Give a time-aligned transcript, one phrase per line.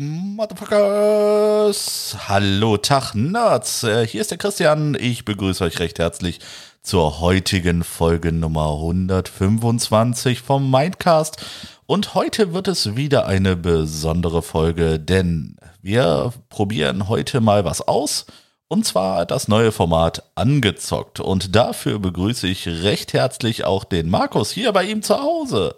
[0.00, 2.16] Motherfuckers.
[2.26, 3.82] Hallo, Tag, Nerds.
[3.82, 4.96] Äh, Hier ist der Christian.
[4.98, 6.40] Ich begrüße euch recht herzlich
[6.82, 11.44] zur heutigen Folge Nummer 125 vom Mindcast.
[11.84, 18.24] Und heute wird es wieder eine besondere Folge, denn wir probieren heute mal was aus.
[18.68, 21.20] Und zwar das neue Format Angezockt.
[21.20, 25.74] Und dafür begrüße ich recht herzlich auch den Markus hier bei ihm zu Hause.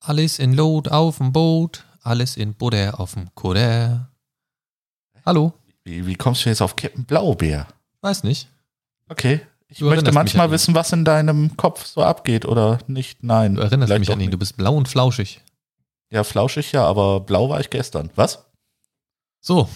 [0.00, 4.10] Alles in Lot auf dem Boot, alles in Butter auf dem Kutter.
[5.24, 5.52] Hallo?
[5.84, 7.66] Wie, wie kommst du jetzt auf Captain Blaubeer?
[8.00, 8.48] Weiß nicht.
[9.08, 9.40] Okay.
[9.68, 13.22] Ich Du möchte manchmal wissen, was in deinem Kopf so abgeht oder nicht.
[13.22, 13.54] Nein.
[13.54, 14.40] Du erinnerst mich an ihn, du nicht.
[14.40, 15.42] bist blau und flauschig.
[16.10, 18.10] Ja, flauschig ja, aber blau war ich gestern.
[18.16, 18.44] Was?
[19.40, 19.68] So.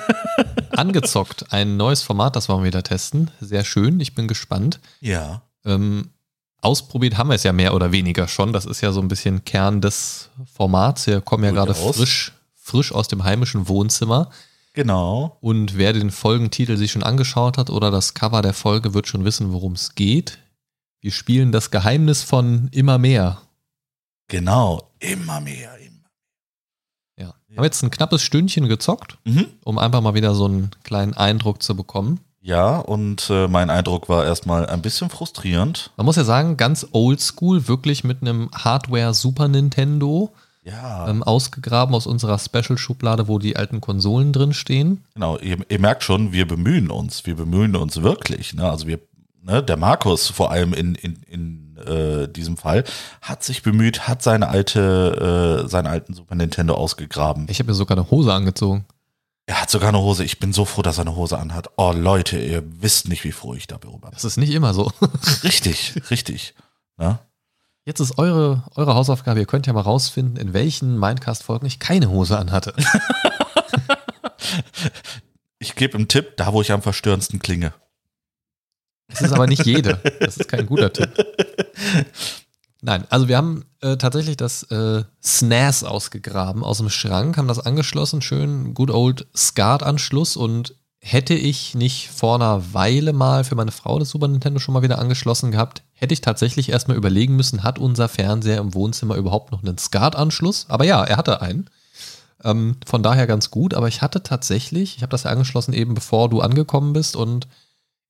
[0.70, 3.30] Angezockt, ein neues Format, das wollen wir wieder testen.
[3.40, 4.80] Sehr schön, ich bin gespannt.
[5.00, 5.42] Ja.
[5.64, 6.10] Ähm,
[6.60, 8.52] ausprobiert haben wir es ja mehr oder weniger schon.
[8.52, 11.06] Das ist ja so ein bisschen Kern des Formats.
[11.06, 14.30] Wir kommen ja gerade frisch, frisch aus dem heimischen Wohnzimmer.
[14.72, 15.38] Genau.
[15.40, 19.24] Und wer den Folgentitel sich schon angeschaut hat oder das Cover der Folge, wird schon
[19.24, 20.38] wissen, worum es geht.
[21.00, 23.40] Wir spielen das Geheimnis von immer mehr.
[24.28, 24.90] Genau.
[24.98, 25.76] Immer mehr.
[25.78, 26.10] Immer.
[27.18, 27.34] Ja.
[27.56, 29.46] Haben jetzt ein knappes Stündchen gezockt, Mhm.
[29.64, 32.20] um einfach mal wieder so einen kleinen Eindruck zu bekommen.
[32.46, 35.90] Ja, und äh, mein Eindruck war erstmal ein bisschen frustrierend.
[35.96, 41.08] Man muss ja sagen, ganz oldschool, wirklich mit einem Hardware Super Nintendo Ja.
[41.08, 45.02] ähm, ausgegraben aus unserer Special-Schublade, wo die alten Konsolen drin stehen.
[45.14, 47.26] Genau, ihr, ihr merkt schon, wir bemühen uns.
[47.26, 48.54] Wir bemühen uns wirklich.
[48.54, 48.70] Ne?
[48.70, 49.00] Also wir,
[49.42, 52.84] ne, der Markus vor allem in, in, in äh, diesem Fall
[53.22, 57.48] hat sich bemüht, hat seine alte, äh, seinen alten Super Nintendo ausgegraben.
[57.50, 58.84] Ich habe mir sogar eine Hose angezogen.
[59.48, 60.24] Er hat sogar eine Hose.
[60.24, 61.70] Ich bin so froh, dass er eine Hose anhat.
[61.76, 64.10] Oh Leute, ihr wisst nicht, wie froh ich darüber bin.
[64.10, 64.92] Das ist nicht immer so.
[65.44, 66.54] Richtig, richtig.
[66.96, 67.20] Ne?
[67.84, 72.08] Jetzt ist eure, eure Hausaufgabe, ihr könnt ja mal rausfinden, in welchen Mindcast-Folgen ich keine
[72.08, 72.74] Hose anhatte.
[75.58, 77.72] Ich gebe einen Tipp, da wo ich am verstörendsten klinge.
[79.08, 80.00] Das ist aber nicht jede.
[80.20, 81.12] Das ist kein guter Tipp.
[82.86, 87.58] Nein, also wir haben äh, tatsächlich das äh, SNES ausgegraben aus dem Schrank, haben das
[87.58, 93.72] angeschlossen, schön good old SCART-Anschluss und hätte ich nicht vor einer Weile mal für meine
[93.72, 97.64] Frau das Super Nintendo schon mal wieder angeschlossen gehabt, hätte ich tatsächlich erstmal überlegen müssen,
[97.64, 100.66] hat unser Fernseher im Wohnzimmer überhaupt noch einen SCART-Anschluss?
[100.68, 101.68] Aber ja, er hatte einen.
[102.44, 105.94] Ähm, von daher ganz gut, aber ich hatte tatsächlich, ich habe das ja angeschlossen eben
[105.94, 107.48] bevor du angekommen bist und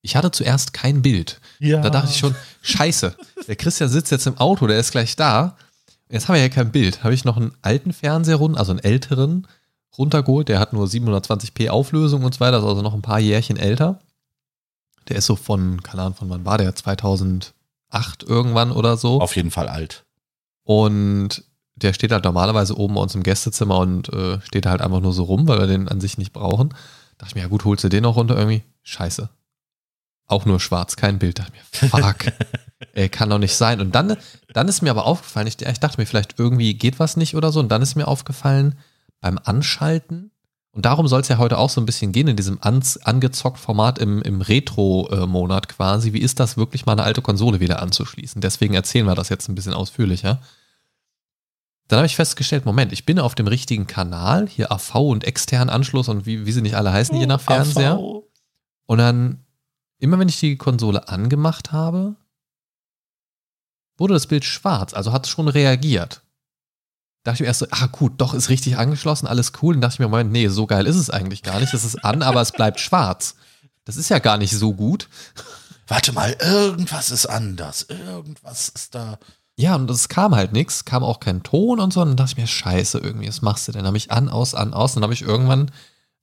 [0.07, 1.41] ich hatte zuerst kein Bild.
[1.59, 1.81] Ja.
[1.83, 3.15] Da dachte ich schon, scheiße,
[3.49, 5.57] der Christian sitzt jetzt im Auto, der ist gleich da.
[6.09, 7.03] Jetzt haben wir ja kein Bild.
[7.05, 9.47] Habe ich noch einen alten Fernseher, run- also einen älteren,
[9.99, 10.49] runtergeholt.
[10.49, 13.99] Der hat nur 720p Auflösung und so weiter, ist also noch ein paar Jährchen älter.
[15.09, 16.75] Der ist so von, keine Ahnung, von wann war der?
[16.75, 17.53] 2008
[18.25, 19.21] irgendwann oder so.
[19.21, 20.05] Auf jeden Fall alt.
[20.65, 21.45] Und
[21.77, 25.13] der steht halt normalerweise oben bei uns im Gästezimmer und äh, steht halt einfach nur
[25.13, 26.71] so rum, weil wir den an sich nicht brauchen.
[27.19, 28.63] Dachte ich mir, ja gut, holst du den noch runter irgendwie?
[28.83, 29.29] Scheiße.
[30.27, 31.39] Auch nur schwarz, kein Bild.
[31.39, 32.33] Dachte mir, fuck.
[32.93, 33.81] Ey, kann doch nicht sein.
[33.81, 34.17] Und dann,
[34.53, 37.53] dann ist mir aber aufgefallen, ich, ich dachte mir, vielleicht irgendwie geht was nicht oder
[37.53, 37.61] so.
[37.61, 38.77] Und dann ist mir aufgefallen,
[39.21, 40.31] beim Anschalten,
[40.77, 43.59] und darum soll es ja heute auch so ein bisschen gehen, in diesem ans, angezockt
[43.59, 46.13] Format im, im Retro-Monat quasi.
[46.13, 48.43] Wie ist das wirklich mal eine alte Konsole wieder anzuschließen?
[48.43, 50.43] Deswegen erzählen wir das jetzt ein bisschen ausführlicher.
[51.89, 55.71] Dann habe ich festgestellt, Moment, ich bin auf dem richtigen Kanal, hier AV und externen
[55.71, 57.99] Anschluss und wie, wie sie nicht alle heißen, je nach Fernseher.
[58.85, 59.46] Und dann,
[60.07, 62.17] immer wenn ich die Konsole angemacht habe,
[63.99, 66.23] wurde das Bild schwarz, also hat es schon reagiert.
[67.25, 69.75] Dachte ich mir erst so, ah gut, doch, ist richtig angeschlossen, alles cool.
[69.75, 71.75] Und dachte ich mir, Moment, nee, so geil ist es eigentlich gar nicht.
[71.75, 73.35] Es ist an, aber es bleibt schwarz.
[73.85, 75.09] Das ist ja gar nicht so gut.
[75.89, 77.83] Warte mal, irgendwas ist anders.
[77.83, 79.19] Irgendwas ist da.
[79.57, 82.01] Ja, und es kam halt nichts, kam auch kein Ton und so.
[82.01, 83.81] Und dann dachte ich mir, scheiße, irgendwie, was machst du denn?
[83.81, 84.95] Dann habe ich an, aus, an, aus.
[84.95, 85.73] Dann habe ich irgendwann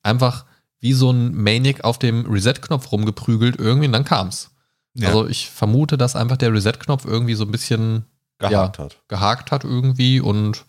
[0.04, 0.46] einfach
[0.84, 4.52] wie so ein Maniac auf dem Reset-Knopf rumgeprügelt irgendwie und dann kam's.
[4.94, 8.04] Ja, Also ich vermute, dass einfach der Reset-Knopf irgendwie so ein bisschen
[8.38, 8.84] gehakt ja.
[8.84, 8.98] hat.
[9.08, 10.66] gehakt hat irgendwie und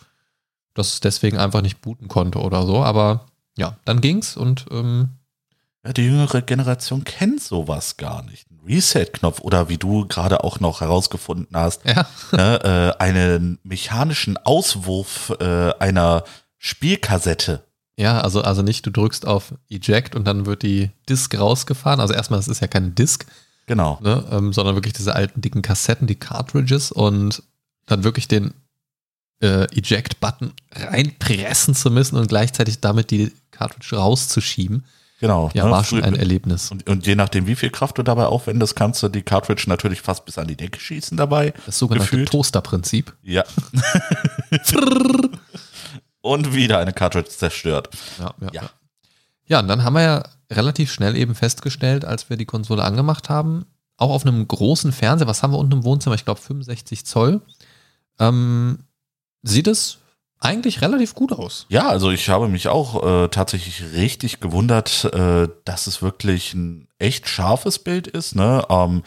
[0.75, 2.85] das deswegen einfach nicht booten konnte oder so.
[2.85, 3.27] Aber
[3.59, 5.09] ja, dann ging's und ähm,
[5.85, 8.49] Ja, die jüngere Generation kennt sowas gar nicht.
[8.53, 14.37] Ein Reset-Knopf oder wie du gerade auch noch herausgefunden hast, ja, ne, äh, einen mechanischen
[14.37, 16.23] Auswurf äh, einer
[16.59, 17.65] Spielkassette.
[17.97, 22.01] Ja, also, also nicht, du drückst auf Eject und dann wird die Disk rausgefahren.
[22.01, 23.27] Also erstmal, das ist ja keine Disk,
[23.67, 23.99] Genau.
[24.03, 24.25] ne?
[24.31, 27.43] ähm, sondern wirklich diese alten dicken Kassetten, die Cartridges und
[27.87, 28.53] dann wirklich den
[29.41, 34.85] äh, Eject-Button reinpressen zu müssen und gleichzeitig damit die Cartridge rauszuschieben.
[35.21, 35.51] Genau.
[35.55, 35.71] Ja, ne?
[35.71, 36.71] war schon ein Erlebnis.
[36.71, 40.03] Und, und je nachdem, wie viel Kraft du dabei aufwendest, kannst du die Cartridge natürlich
[40.03, 41.55] fast bis an die Decke schießen dabei.
[41.65, 42.25] Das sogenannte.
[42.25, 43.15] Toaster-Prinzip.
[43.23, 43.45] Ja.
[46.25, 47.91] und wieder eine Cartridge zerstört.
[48.19, 48.71] Ja, ja, Ja.
[49.47, 49.61] ja.
[49.61, 53.67] und dann haben wir ja relativ schnell eben festgestellt, als wir die Konsole angemacht haben,
[53.99, 56.15] auch auf einem großen Fernseher, was haben wir unten im Wohnzimmer?
[56.15, 57.43] Ich glaube 65 Zoll.
[58.19, 58.79] Ähm,
[59.43, 59.99] sieht es
[60.41, 61.67] eigentlich relativ gut aus.
[61.69, 66.89] Ja, also ich habe mich auch äh, tatsächlich richtig gewundert, äh, dass es wirklich ein
[66.99, 68.35] echt scharfes Bild ist.
[68.35, 68.65] Ne?
[68.71, 69.03] Ähm,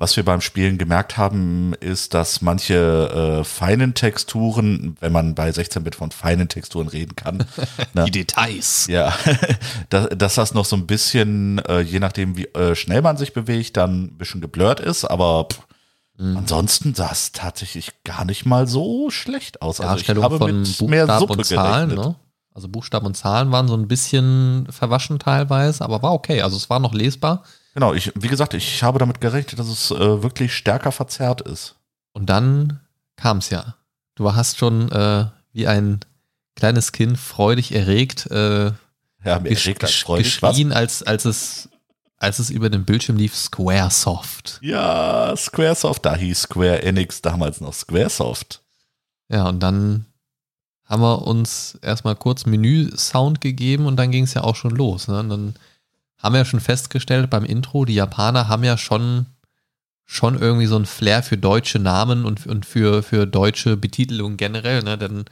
[0.00, 5.50] was wir beim Spielen gemerkt haben, ist, dass manche äh, feinen Texturen, wenn man bei
[5.50, 7.44] 16-Bit von feinen Texturen reden kann,
[7.94, 8.04] ne?
[8.06, 8.86] Die Details.
[8.88, 9.14] Ja,
[9.90, 13.32] dass, dass das noch so ein bisschen, äh, je nachdem, wie äh, schnell man sich
[13.32, 15.60] bewegt, dann ein bisschen geblurrt ist, aber pff,
[16.20, 16.36] Mhm.
[16.36, 19.80] ansonsten sah es tatsächlich gar nicht mal so schlecht aus.
[19.80, 22.14] Also ich habe von mit mehr Buchstaben Suppe und Zahlen, ne?
[22.52, 26.42] Also Buchstaben und Zahlen waren so ein bisschen verwaschen teilweise, aber war okay.
[26.42, 27.44] Also es war noch lesbar.
[27.74, 31.76] Genau, ich, wie gesagt, ich habe damit gerechnet, dass es äh, wirklich stärker verzerrt ist.
[32.12, 32.80] Und dann
[33.16, 33.76] kam es ja.
[34.16, 36.00] Du hast schon äh, wie ein
[36.56, 38.72] kleines Kind freudig erregt äh,
[39.24, 40.42] Ja, gesch erregt gesch freudig.
[40.42, 40.50] Was?
[40.50, 41.68] geschrien, als, als, es,
[42.16, 44.58] als es über den Bildschirm lief, Squaresoft.
[44.62, 48.62] Ja, Squaresoft, da hieß Square Enix damals noch Squaresoft.
[49.28, 50.06] Ja, und dann
[50.84, 55.06] haben wir uns erstmal kurz Menü-Sound gegeben und dann ging es ja auch schon los.
[55.06, 55.20] Ne?
[55.20, 55.54] Und dann
[56.22, 59.26] haben wir ja schon festgestellt beim Intro, die Japaner haben ja schon,
[60.04, 64.82] schon irgendwie so ein Flair für deutsche Namen und, und für, für deutsche Betitelung generell.
[64.82, 64.98] Ne?
[64.98, 65.24] Denn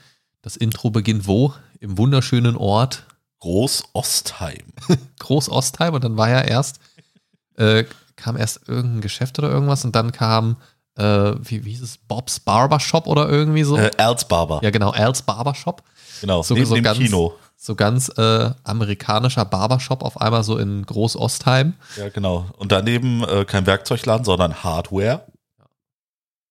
[0.43, 1.53] das Intro beginnt wo?
[1.81, 3.05] Im wunderschönen Ort
[3.41, 4.65] Groß-Ostheim.
[5.19, 6.81] Groß-Ostheim und dann war ja erst,
[7.57, 7.85] äh,
[8.17, 10.57] kam erst irgendein Geschäft oder irgendwas und dann kam,
[10.97, 13.77] äh, wie, wie hieß es, Bob's Barbershop oder irgendwie so.
[13.77, 14.61] Äh, Erzbarber.
[14.63, 15.83] ja, genau, Al's Barbershop.
[16.21, 17.35] genau, so- neben so dem ganz- Kino.
[17.61, 21.75] So ganz äh, amerikanischer Barbershop auf einmal so in Groß-Ostheim.
[21.97, 22.47] Ja, genau.
[22.57, 25.27] Und daneben äh, kein Werkzeugladen, sondern Hardware.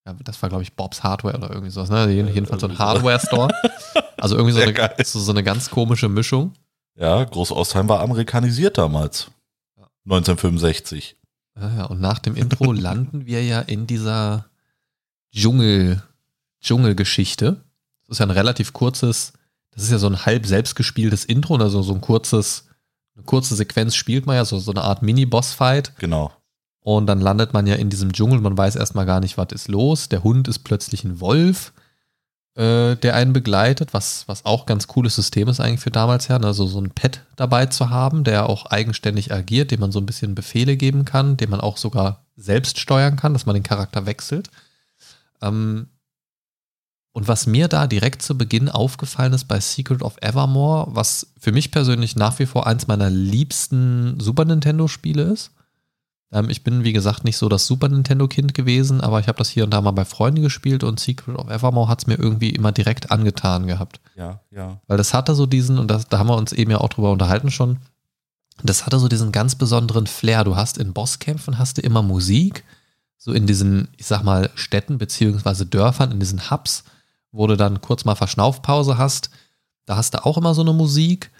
[0.05, 1.89] Ja, das war, glaube ich, Bob's Hardware oder irgendwie sowas.
[1.89, 2.09] Ne?
[2.11, 2.79] Jeden- Jedenfalls so ein so.
[2.79, 3.49] Hardware-Store.
[4.19, 6.53] Also irgendwie so eine, so, so eine ganz komische Mischung.
[6.95, 9.29] Ja, Groß-Ostheim war amerikanisiert damals.
[10.05, 11.15] 1965.
[11.55, 14.45] Ja, ja, und nach dem Intro landen wir ja in dieser
[15.35, 16.01] Dschungel,
[16.61, 17.57] Dschungelgeschichte.
[18.07, 19.33] Das ist ja ein relativ kurzes,
[19.77, 22.65] das ist ja so ein halb selbstgespieltes Intro, also so ein kurzes,
[23.15, 25.93] eine kurze Sequenz spielt man ja, so, so eine Art Mini-Boss-Fight.
[25.99, 26.31] Genau.
[26.79, 29.67] Und dann landet man ja in diesem Dschungel, man weiß erstmal gar nicht, was ist
[29.67, 30.09] los.
[30.09, 31.73] Der Hund ist plötzlich ein Wolf,
[32.55, 36.37] äh, der einen begleitet, was, was auch ganz cooles System ist eigentlich für damals ja,
[36.37, 40.07] also so ein Pet dabei zu haben, der auch eigenständig agiert, dem man so ein
[40.07, 44.07] bisschen Befehle geben kann, den man auch sogar selbst steuern kann, dass man den Charakter
[44.07, 44.49] wechselt.
[45.39, 45.89] Ähm,
[47.17, 51.51] und was mir da direkt zu Beginn aufgefallen ist bei Secret of Evermore, was für
[51.51, 55.49] mich persönlich nach wie vor eins meiner liebsten Super Nintendo-Spiele ist,
[56.31, 59.49] ähm, ich bin, wie gesagt, nicht so das Super Nintendo-Kind gewesen, aber ich habe das
[59.49, 62.51] hier und da mal bei Freunden gespielt und Secret of Evermore hat es mir irgendwie
[62.51, 63.99] immer direkt angetan gehabt.
[64.15, 64.79] Ja, ja.
[64.85, 67.11] Weil das hatte so diesen, und das, da haben wir uns eben ja auch drüber
[67.11, 67.79] unterhalten schon,
[68.61, 70.43] das hatte so diesen ganz besonderen Flair.
[70.43, 72.63] Du hast in Bosskämpfen hast du immer Musik,
[73.17, 76.83] so in diesen, ich sag mal, Städten beziehungsweise Dörfern, in diesen Hubs,
[77.31, 79.29] wo du dann kurz mal Verschnaufpause hast,
[79.85, 81.31] da hast du auch immer so eine Musik.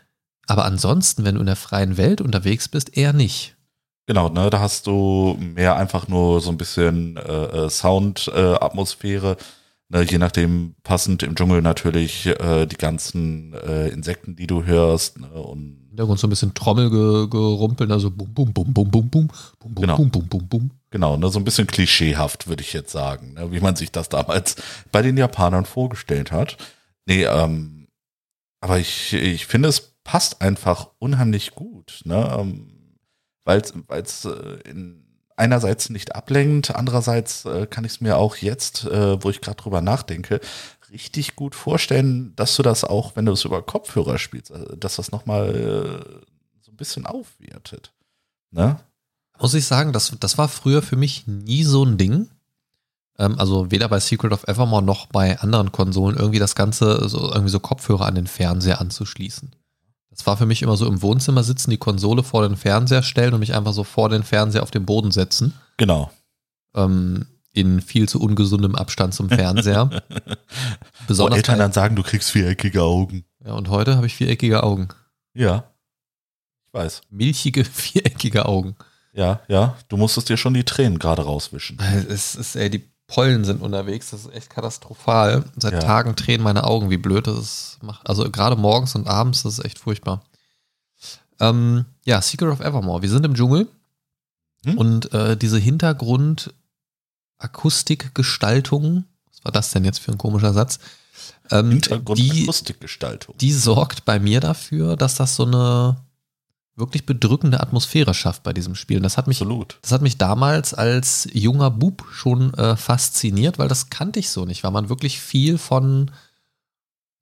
[0.48, 3.58] Aber ansonsten, wenn du in der freien Welt unterwegs bist, eher nicht.
[4.06, 9.32] Genau, ne, da hast du mehr einfach nur so ein bisschen äh, Sound-Atmosphäre.
[9.32, 14.63] Äh, ne, je nachdem passend im Dschungel natürlich äh, die ganzen äh, Insekten, die du
[14.63, 15.20] hörst.
[15.20, 19.27] Ne, und Hintergrund so ein bisschen Trommel gerumpelt, also bum, bum, bum, bum, bum, bum,
[19.59, 19.97] bum, genau.
[19.97, 20.71] bum, bum, bum, bum.
[20.91, 24.07] Genau, ne, so ein bisschen klischeehaft, würde ich jetzt sagen, ne, wie man sich das
[24.07, 24.57] damals
[24.91, 26.57] bei den Japanern vorgestellt hat.
[27.07, 27.87] Nee, ähm,
[28.61, 32.99] aber ich, ich finde, es passt einfach unheimlich gut, ne, ähm,
[33.43, 34.59] weil es äh,
[35.35, 39.57] einerseits nicht ablenkt, andererseits äh, kann ich es mir auch jetzt, äh, wo ich gerade
[39.57, 40.41] drüber nachdenke,
[40.91, 44.96] richtig gut vorstellen, dass du das auch, wenn du es über Kopfhörer spielst, äh, dass
[44.98, 46.25] das nochmal äh,
[46.62, 47.94] so ein bisschen aufwertet.
[48.51, 48.79] Ne?
[49.39, 52.29] Muss ich sagen, das, das war früher für mich nie so ein Ding.
[53.17, 57.32] Ähm, also weder bei Secret of Evermore noch bei anderen Konsolen irgendwie das Ganze, so,
[57.32, 59.56] irgendwie so Kopfhörer an den Fernseher anzuschließen.
[60.10, 63.34] Das war für mich immer so im Wohnzimmer sitzen, die Konsole vor den Fernseher stellen
[63.36, 65.53] und mich einfach so vor den Fernseher auf den Boden setzen.
[65.77, 66.12] Genau.
[66.74, 69.89] Ähm, in viel zu ungesundem Abstand zum Fernseher.
[70.09, 70.33] Wo
[71.07, 73.25] Besonders Eltern bei, dann sagen, du kriegst viereckige Augen.
[73.45, 74.87] ja, und heute habe ich viereckige Augen.
[75.33, 75.63] Ja.
[76.67, 77.01] Ich weiß.
[77.09, 78.75] Milchige, viereckige Augen.
[79.13, 81.79] Ja, ja, du musstest dir schon die Tränen gerade rauswischen.
[82.09, 85.45] Es ist, ey, die Pollen sind unterwegs, das ist echt katastrophal.
[85.55, 85.79] Seit Ja.
[85.79, 87.77] Tagen tränen meine Augen, wie blöd das ist.
[87.81, 88.07] macht.
[88.07, 90.21] Also gerade morgens und abends, das ist echt furchtbar.
[91.39, 93.01] Ähm, ja, Secret of Evermore.
[93.01, 93.67] Wir sind im Dschungel
[94.65, 94.77] Hm?
[94.77, 95.57] und äh, diese
[97.39, 100.79] Hintergrund-Akustikgestaltung, was war das denn jetzt für ein komischer Satz?
[101.51, 103.36] Ähm, die, Akustikgestaltung.
[103.38, 105.98] die sorgt bei mir dafür, dass das so eine
[106.75, 108.98] wirklich bedrückende Atmosphäre schafft bei diesem Spiel.
[108.98, 109.79] Und das hat mich Absolut.
[109.82, 114.46] das hat mich damals als junger Bub schon äh, fasziniert, weil das kannte ich so
[114.46, 116.12] nicht, weil man wirklich viel von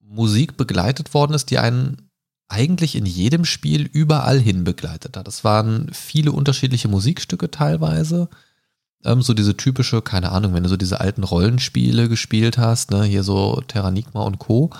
[0.02, 2.10] Musik begleitet worden ist, die einen
[2.48, 5.28] eigentlich in jedem Spiel überall hin begleitet hat.
[5.28, 8.30] Es waren viele unterschiedliche Musikstücke teilweise.
[9.06, 13.04] Ähm, so diese typische, keine Ahnung, wenn du so diese alten Rollenspiele gespielt hast, ne,
[13.04, 14.72] hier so Terranigma und Co.,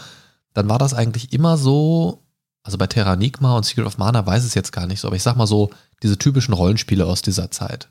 [0.54, 2.24] dann war das eigentlich immer so,
[2.64, 5.24] also bei Terranigma und Secret of Mana weiß es jetzt gar nicht so, aber ich
[5.24, 5.70] sag mal so,
[6.02, 7.90] diese typischen Rollenspiele aus dieser Zeit.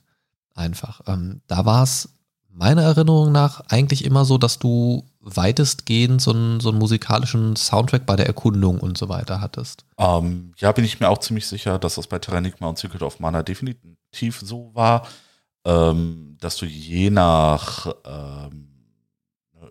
[0.54, 1.00] Einfach.
[1.06, 2.08] Ähm, da war es
[2.54, 8.06] meiner Erinnerung nach eigentlich immer so, dass du weitestgehend so einen, so einen musikalischen Soundtrack
[8.06, 9.84] bei der Erkundung und so weiter hattest.
[9.98, 13.20] Ähm, ja, bin ich mir auch ziemlich sicher, dass das bei Terranigma und Secret of
[13.20, 15.06] Mana definitiv so war,
[15.64, 18.68] ähm, dass du je nach ähm,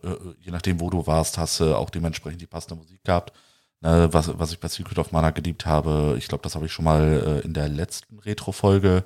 [0.04, 3.34] äh, je nachdem, wo du warst, hast du auch dementsprechend die passende Musik gehabt.
[3.82, 6.72] Ne, was, was ich bei Secret of Mana geliebt habe, ich glaube, das habe ich
[6.72, 9.04] schon mal äh, in der letzten Retro-Folge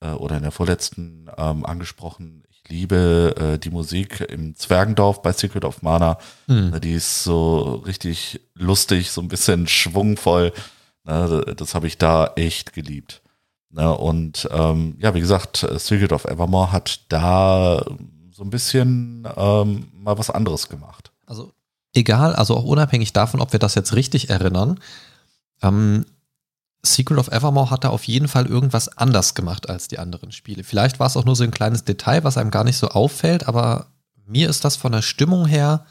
[0.00, 2.42] äh, oder in der vorletzten ähm, angesprochen.
[2.48, 6.18] Ich liebe äh, die Musik im Zwergendorf bei Secret of Mana.
[6.46, 6.70] Hm.
[6.70, 10.52] Ne, Die ist so richtig lustig, so ein bisschen schwungvoll.
[11.04, 13.22] Ne, Das habe ich da echt geliebt.
[13.76, 17.84] Ne, Und ähm, ja, wie gesagt, Secret of Evermore hat da
[18.32, 21.12] so ein bisschen ähm, mal was anderes gemacht.
[21.26, 21.52] Also
[21.92, 24.80] egal, also auch unabhängig davon, ob wir das jetzt richtig erinnern,
[25.60, 26.06] ähm,
[26.82, 30.64] Secret of Evermore hat da auf jeden Fall irgendwas anders gemacht als die anderen Spiele.
[30.64, 33.46] Vielleicht war es auch nur so ein kleines Detail, was einem gar nicht so auffällt,
[33.46, 33.88] aber
[34.24, 35.84] mir ist das von der Stimmung her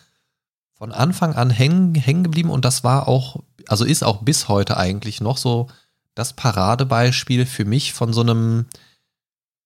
[0.73, 4.77] von Anfang an hängen, hängen geblieben und das war auch, also ist auch bis heute
[4.77, 5.67] eigentlich noch so
[6.15, 8.65] das Paradebeispiel für mich von so einem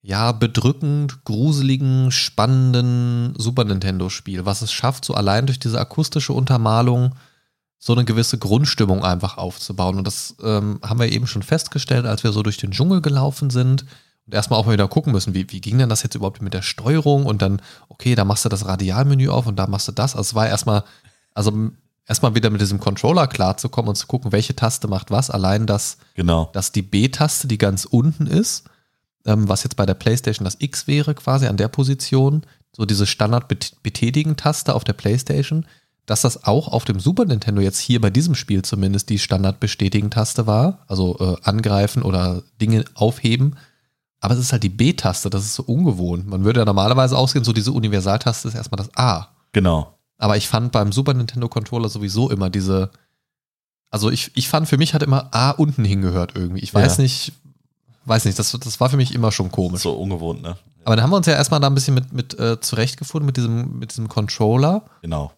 [0.02, 7.16] ja, bedrückend, gruseligen, spannenden Super Nintendo-Spiel, was es schafft, so allein durch diese akustische Untermalung
[7.78, 9.98] so eine gewisse Grundstimmung einfach aufzubauen.
[9.98, 13.50] Und das ähm, haben wir eben schon festgestellt, als wir so durch den Dschungel gelaufen
[13.50, 13.86] sind
[14.26, 16.54] und erstmal auch mal wieder gucken müssen, wie, wie ging denn das jetzt überhaupt mit
[16.54, 19.92] der Steuerung und dann, okay, da machst du das Radialmenü auf und da machst du
[19.92, 20.16] das.
[20.16, 20.84] Also es war erstmal,
[21.34, 21.72] also
[22.10, 25.30] erstmal wieder mit diesem Controller klarzukommen und zu gucken, welche Taste macht was.
[25.30, 26.50] Allein das, Genau.
[26.54, 28.66] dass die B-Taste, die ganz unten ist,
[29.26, 32.44] ähm, was jetzt bei der PlayStation das X wäre, quasi an der Position,
[32.76, 35.66] so diese Standard-Betätigen-Taste auf der PlayStation,
[36.08, 40.48] dass das auch auf dem Super Nintendo jetzt hier bei diesem Spiel zumindest die Standard-Bestätigen-Taste
[40.48, 43.56] war, also äh, angreifen oder Dinge aufheben.
[44.20, 46.28] Aber es ist halt die B-Taste, das ist so ungewohnt.
[46.28, 49.28] Man würde ja normalerweise ausgehen, so diese Universaltaste ist erstmal das A.
[49.52, 49.99] Genau.
[50.20, 52.92] Aber ich fand beim Super Nintendo Controller sowieso immer diese.
[53.90, 56.62] Also ich, ich fand für mich hat immer A unten hingehört irgendwie.
[56.62, 57.04] Ich weiß Ja.
[57.04, 57.34] nicht,
[58.06, 59.82] weiß nicht, das, das war für mich immer schon komisch.
[59.82, 60.56] So ungewohnt, ne?
[60.86, 63.38] Aber dann haben wir uns ja erstmal da ein bisschen mit, mit äh, zurechtgefunden mit
[63.38, 64.84] diesem, mit diesem Controller.
[65.02, 65.32] Genau.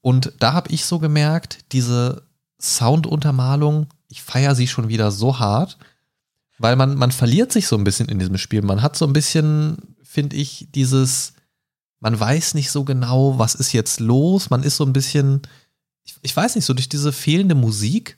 [0.00, 2.22] Und da habe ich so gemerkt, diese
[2.60, 5.78] Sounduntermalung, ich feiere sie schon wieder so hart,
[6.58, 8.62] weil man, man verliert sich so ein bisschen in diesem Spiel.
[8.62, 11.34] Man hat so ein bisschen, finde ich, dieses,
[12.00, 14.50] man weiß nicht so genau, was ist jetzt los.
[14.50, 15.42] Man ist so ein bisschen,
[16.04, 18.16] ich, ich weiß nicht, so durch diese fehlende Musik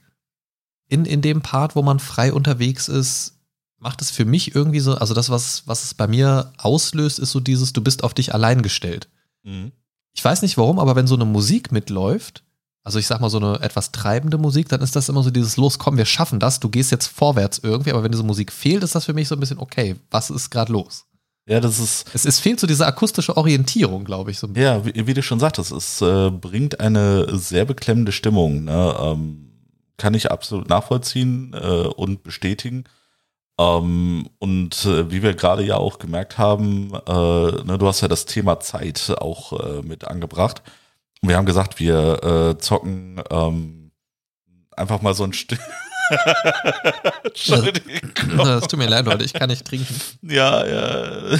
[0.89, 3.37] in, in dem Part, wo man frei unterwegs ist,
[3.79, 7.31] macht es für mich irgendwie so, also das, was, was es bei mir auslöst, ist
[7.31, 9.09] so dieses, du bist auf dich allein gestellt
[9.43, 9.73] Mhm.
[10.13, 12.43] ich weiß nicht warum, aber wenn so eine Musik mitläuft,
[12.85, 15.57] also ich sag mal so eine etwas treibende Musik, dann ist das immer so dieses
[15.57, 18.83] Los, komm, wir schaffen das, du gehst jetzt vorwärts irgendwie, aber wenn diese Musik fehlt,
[18.83, 21.07] ist das für mich so ein bisschen, okay, was ist gerade los?
[21.47, 24.39] Ja, das ist, Es, es fehlt so diese akustische Orientierung, glaube ich.
[24.39, 24.47] So.
[24.47, 24.85] ein bisschen.
[24.85, 28.65] ja, wie, wie du schon sagtest, es äh, bringt eine sehr beklemmende Stimmung.
[28.65, 28.97] Ne?
[29.01, 29.51] Ähm,
[29.97, 32.85] kann ich absolut nachvollziehen äh, und bestätigen.
[33.59, 38.09] Ähm, und äh, wie wir gerade ja auch gemerkt haben, äh, ne, du hast ja
[38.09, 40.63] das Thema Zeit auch äh, mit angebracht.
[41.21, 43.91] Und wir haben gesagt, wir äh, zocken ähm,
[44.75, 45.61] einfach mal so ein Stück.
[47.25, 48.11] Entschuldigung.
[48.47, 49.95] Es tut mir leid, Leute, ich kann nicht trinken.
[50.23, 51.39] Ja, ja.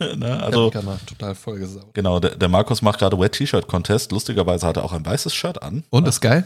[0.16, 1.94] ne, also, ich bin gerade total vollgesaugt.
[1.94, 4.12] genau, der, der Markus macht gerade Wet T-Shirt Contest.
[4.12, 5.84] Lustigerweise hat er auch ein weißes Shirt an.
[5.90, 6.44] Und, ist geil?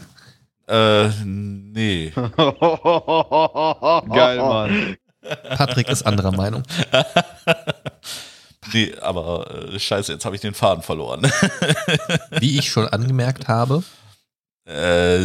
[0.67, 2.11] Äh, nee.
[2.15, 2.37] Geil,
[4.37, 4.97] Mann.
[5.57, 6.63] Patrick ist anderer Meinung.
[8.73, 11.29] Nee, aber äh, scheiße, jetzt habe ich den Faden verloren.
[12.39, 13.83] Wie ich schon angemerkt habe,
[14.71, 15.21] äh,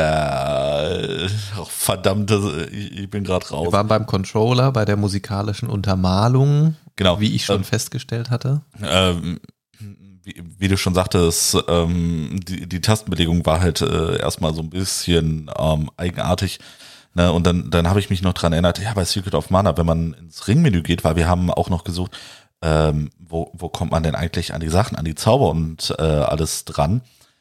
[0.00, 1.28] ja.
[1.58, 3.66] oh, verdammt, das, ich, ich bin gerade raus.
[3.68, 7.20] Wir waren beim Controller, bei der musikalischen Untermalung, Genau.
[7.20, 8.62] wie ich schon Ähm, festgestellt hatte.
[8.82, 9.40] ähm,
[10.22, 14.70] wie, wie du schon sagtest, ähm, die, die Tastenbelegung war halt äh, erstmal so ein
[14.70, 16.58] bisschen ähm, eigenartig.
[17.14, 17.32] Ne?
[17.32, 19.86] Und dann, dann habe ich mich noch dran erinnert, ja, bei Secret of Mana, wenn
[19.86, 22.16] man ins Ringmenü geht, weil wir haben auch noch gesucht,
[22.62, 26.02] ähm, wo, wo kommt man denn eigentlich an die Sachen, an die Zauber und äh,
[26.02, 27.00] alles dran.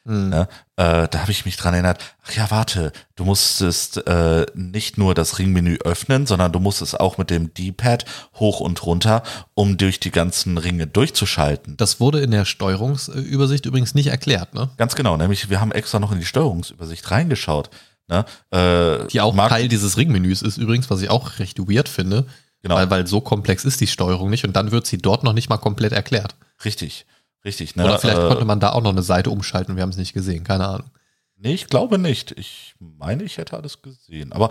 [0.10, 0.30] Hm.
[0.30, 0.48] Ne?
[0.76, 5.14] Äh, da habe ich mich dran erinnert, ach ja, warte, du musstest äh, nicht nur
[5.14, 9.22] das Ringmenü öffnen, sondern du musstest auch mit dem D-Pad hoch und runter,
[9.54, 11.78] um durch die ganzen Ringe durchzuschalten.
[11.78, 14.72] Das wurde in der Steuerungsübersicht übrigens nicht erklärt, ne?
[14.78, 17.70] Ganz genau, nämlich wir haben extra noch in die Steuerungsübersicht reingeschaut.
[18.08, 18.26] Ne?
[18.50, 22.26] Äh, Die auch Marc- Teil dieses Ringmenüs ist übrigens, was ich auch recht weird finde.
[22.64, 22.76] Genau.
[22.76, 25.50] Weil, weil so komplex ist die Steuerung nicht und dann wird sie dort noch nicht
[25.50, 26.36] mal komplett erklärt.
[26.66, 27.06] Richtig,
[27.46, 27.76] richtig.
[27.76, 27.86] Ne?
[27.86, 30.14] Oder vielleicht äh, konnte man da auch noch eine Seite umschalten, wir haben es nicht
[30.14, 30.90] gesehen, keine Ahnung.
[31.38, 32.32] Nee, ich glaube nicht.
[32.32, 34.34] Ich meine, ich hätte alles gesehen.
[34.34, 34.50] Aber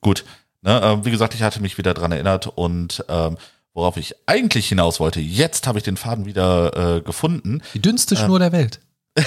[0.00, 0.24] gut,
[0.62, 3.36] ne, äh, wie gesagt, ich hatte mich wieder dran erinnert und ähm,
[3.74, 7.60] worauf ich eigentlich hinaus wollte, jetzt habe ich den Faden wieder äh, gefunden.
[7.74, 8.80] Die dünnste Schnur der Welt.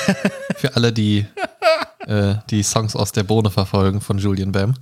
[0.55, 1.25] Für alle, die
[2.07, 4.73] äh, die Songs aus der Bohne verfolgen von Julian Bam.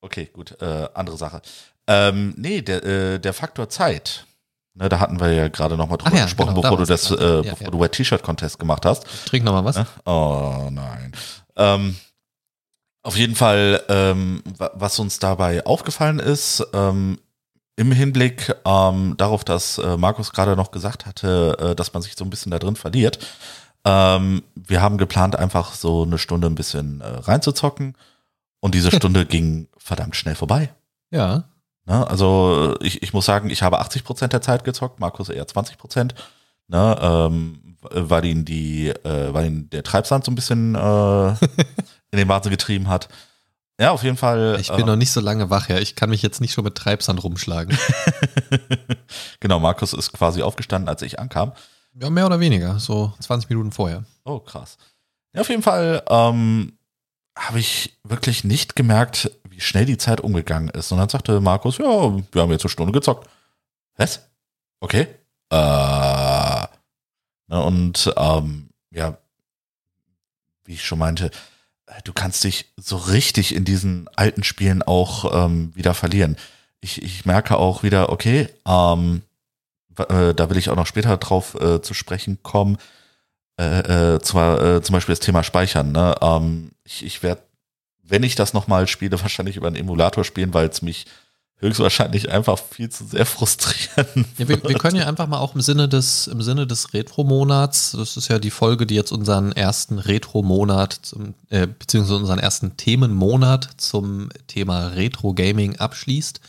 [0.00, 1.40] Okay, gut, äh, andere Sache.
[1.86, 4.26] Ähm, nee, der, äh, der Faktor Zeit.
[4.76, 7.10] Ne, da hatten wir ja gerade noch mal drüber ja, gesprochen, genau, bevor du das,
[7.10, 7.70] äh, Ja, bevor ja.
[7.70, 9.04] du Wet T-Shirt Contest gemacht hast.
[9.26, 9.76] Trink noch mal was.
[9.76, 9.86] Ne?
[10.04, 11.12] Oh nein.
[11.56, 11.96] Ähm,
[13.02, 17.20] auf jeden Fall, ähm, wa- was uns dabei aufgefallen ist, ähm,
[17.76, 22.14] im Hinblick ähm, darauf, dass äh, Markus gerade noch gesagt hatte, äh, dass man sich
[22.16, 23.18] so ein bisschen da drin verliert.
[23.84, 27.96] Ähm, wir haben geplant, einfach so eine Stunde ein bisschen äh, reinzuzocken.
[28.60, 30.72] Und diese Stunde ging verdammt schnell vorbei.
[31.10, 31.44] Ja.
[31.86, 32.06] Ne?
[32.06, 35.78] Also ich, ich muss sagen, ich habe 80 Prozent der Zeit gezockt, Markus eher 20
[35.78, 36.14] Prozent.
[36.68, 36.98] Ne?
[37.00, 41.28] Ähm, weil ihn die, äh, weil ihn der Treibsand so ein bisschen äh,
[42.10, 43.08] in den Wahnsinn getrieben hat.
[43.80, 44.56] Ja, auf jeden Fall.
[44.60, 45.78] Ich bin äh, noch nicht so lange wach, ja.
[45.78, 47.76] Ich kann mich jetzt nicht schon mit Treibsand rumschlagen.
[49.40, 51.52] genau, Markus ist quasi aufgestanden, als ich ankam.
[52.00, 52.78] Ja, mehr oder weniger.
[52.78, 54.04] So 20 Minuten vorher.
[54.24, 54.78] Oh, krass.
[55.32, 56.78] Ja, auf jeden Fall ähm,
[57.36, 60.90] habe ich wirklich nicht gemerkt, wie schnell die Zeit umgegangen ist.
[60.90, 63.28] Und dann sagte Markus, ja, wir haben jetzt eine Stunde gezockt.
[63.96, 64.28] Was?
[64.80, 65.06] Okay.
[65.50, 66.66] Äh,
[67.46, 69.16] ne, und ähm, ja,
[70.64, 71.30] wie ich schon meinte,
[71.86, 76.36] äh, du kannst dich so richtig in diesen alten Spielen auch ähm, wieder verlieren.
[76.80, 79.22] Ich, ich merke auch wieder, okay, ähm,
[79.96, 82.78] äh, da will ich auch noch später drauf äh, zu sprechen kommen.
[83.56, 85.92] Äh, äh, zwar, äh, zum Beispiel das Thema Speichern.
[85.92, 86.14] Ne?
[86.20, 87.42] Ähm, ich ich werde,
[88.06, 91.06] wenn ich das nochmal spiele, wahrscheinlich über einen Emulator spielen, weil es mich
[91.56, 94.26] höchstwahrscheinlich einfach viel zu sehr frustrieren.
[94.38, 97.92] Ja, wir, wir können ja einfach mal auch im Sinne des, im Sinne des Retro-Monats,
[97.92, 102.76] das ist ja die Folge, die jetzt unseren ersten Retro-Monat, zum, äh, beziehungsweise unseren ersten
[102.76, 106.40] Themenmonat zum Thema Retro-Gaming abschließt,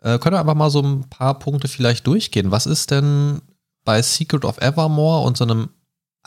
[0.00, 2.50] äh, können wir einfach mal so ein paar Punkte vielleicht durchgehen.
[2.50, 3.42] Was ist denn
[3.84, 5.70] bei Secret of Evermore und so einem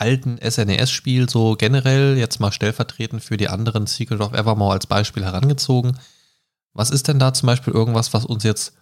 [0.02, 5.24] alten SNES-Spiel so generell, jetzt mal stellvertretend für die anderen Secret of Evermore als Beispiel
[5.24, 5.98] herangezogen,
[6.74, 8.74] was ist denn da zum Beispiel irgendwas, was uns jetzt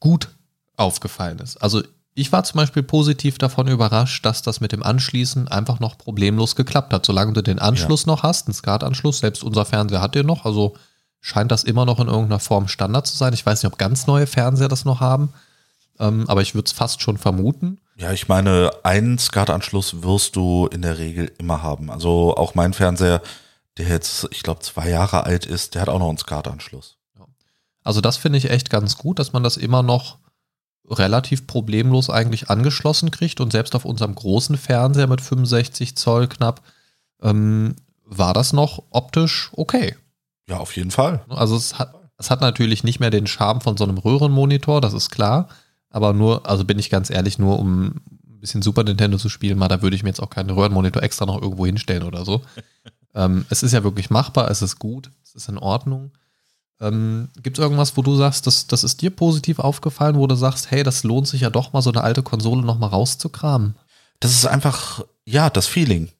[0.00, 0.28] gut
[0.76, 1.58] aufgefallen ist?
[1.62, 1.82] Also
[2.14, 6.56] ich war zum Beispiel positiv davon überrascht, dass das mit dem Anschließen einfach noch problemlos
[6.56, 7.06] geklappt hat.
[7.06, 10.74] Solange du den Anschluss noch hast, einen SCART-Anschluss, selbst unser Fernseher hat den noch, also
[11.20, 13.32] scheint das immer noch in irgendeiner Form Standard zu sein.
[13.32, 15.32] Ich weiß nicht, ob ganz neue Fernseher das noch haben,
[15.98, 17.78] ähm, aber ich würde es fast schon vermuten.
[17.96, 21.90] Ja, ich meine, einen SCART-Anschluss wirst du in der Regel immer haben.
[21.90, 23.22] Also auch mein Fernseher,
[23.78, 26.96] der jetzt, ich glaube, zwei Jahre alt ist, der hat auch noch einen SCART-Anschluss.
[27.84, 30.18] Also das finde ich echt ganz gut, dass man das immer noch
[30.88, 36.62] relativ problemlos eigentlich angeschlossen kriegt und selbst auf unserem großen Fernseher mit 65 Zoll knapp
[37.22, 39.96] ähm, war das noch optisch okay.
[40.48, 41.24] Ja, auf jeden Fall.
[41.28, 44.92] Also es hat, es hat natürlich nicht mehr den Charme von so einem Röhrenmonitor, das
[44.92, 45.48] ist klar,
[45.94, 49.56] aber nur, also bin ich ganz ehrlich, nur um ein bisschen Super Nintendo zu spielen,
[49.56, 52.42] mal, da würde ich mir jetzt auch keinen Röhrenmonitor extra noch irgendwo hinstellen oder so.
[53.14, 56.10] ähm, es ist ja wirklich machbar, es ist gut, es ist in Ordnung.
[56.80, 60.34] Ähm, Gibt es irgendwas, wo du sagst, das, das ist dir positiv aufgefallen, wo du
[60.34, 63.76] sagst, hey, das lohnt sich ja doch mal, so eine alte Konsole noch mal rauszukramen?
[64.18, 66.10] Das ist einfach, ja, das Feeling.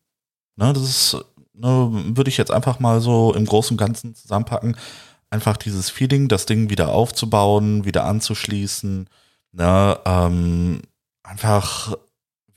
[0.54, 1.16] Ne, das ist,
[1.52, 4.76] ne, würde ich jetzt einfach mal so im Großen und Ganzen zusammenpacken.
[5.30, 9.08] Einfach dieses Feeling, das Ding wieder aufzubauen, wieder anzuschließen.
[9.56, 10.82] Ne, ähm,
[11.22, 11.94] einfach,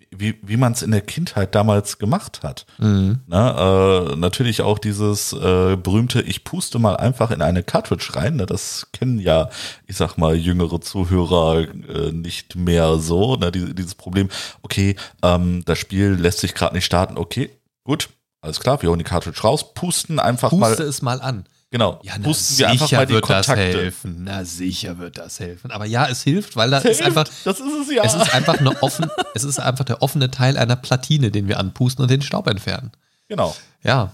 [0.09, 2.65] wie, wie man es in der Kindheit damals gemacht hat.
[2.79, 3.19] Mhm.
[3.27, 8.37] Ne, äh, natürlich auch dieses äh, berühmte, ich puste mal einfach in eine Cartridge rein.
[8.37, 9.49] Ne, das kennen ja,
[9.85, 13.35] ich sag mal, jüngere Zuhörer äh, nicht mehr so.
[13.35, 14.29] Ne, die, dieses Problem,
[14.63, 17.17] okay, ähm, das Spiel lässt sich gerade nicht starten.
[17.17, 17.51] Okay,
[17.83, 18.09] gut,
[18.41, 20.89] alles klar, wir holen die Cartridge raus, pusten einfach Puste mal.
[20.89, 21.45] es mal an.
[21.69, 21.99] Genau.
[22.01, 23.55] Ja, na, Pusten wir einfach mal die wird Kontakte.
[23.55, 24.15] das helfen.
[24.23, 25.71] Na sicher wird das helfen.
[25.71, 27.17] Aber ja, es hilft, weil da Das ist hilft.
[27.17, 28.03] einfach, das ist es ja.
[28.03, 31.59] es ist einfach eine offen, es ist einfach der offene Teil einer Platine, den wir
[31.59, 32.91] anpusten und den Staub entfernen.
[33.27, 33.55] genau.
[33.83, 34.13] Ja.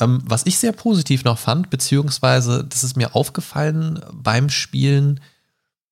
[0.00, 5.20] Ähm, was ich sehr positiv noch fand, beziehungsweise das ist mir aufgefallen beim Spielen,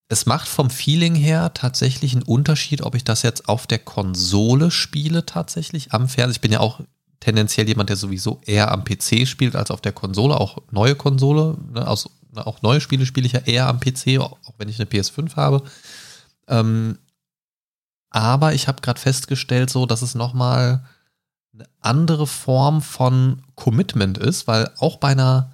[0.08, 4.70] es macht vom Feeling her tatsächlich einen Unterschied, ob ich das jetzt auf der Konsole
[4.70, 6.30] spiele, tatsächlich am Fernseher.
[6.36, 6.80] Ich bin ja auch
[7.20, 11.56] tendenziell jemand, der sowieso eher am PC spielt als auf der Konsole, auch neue Konsole,
[11.72, 14.88] ne, aus, auch neue Spiele spiele ich ja eher am PC, auch, wenn ich eine
[14.88, 15.62] PS5 habe.
[16.46, 16.98] Ähm,
[18.10, 20.84] aber ich habe gerade festgestellt, so, dass es nochmal
[21.52, 25.52] eine andere Form von Commitment ist, weil auch bei einer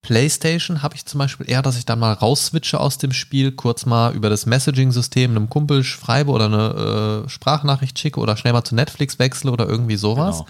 [0.00, 3.84] PlayStation habe ich zum Beispiel eher, dass ich dann mal rausswitche aus dem Spiel, kurz
[3.84, 8.64] mal über das Messaging-System einem Kumpel schreibe oder eine äh, Sprachnachricht schicke oder schnell mal
[8.64, 10.38] zu Netflix wechsle oder irgendwie sowas.
[10.38, 10.48] Genau.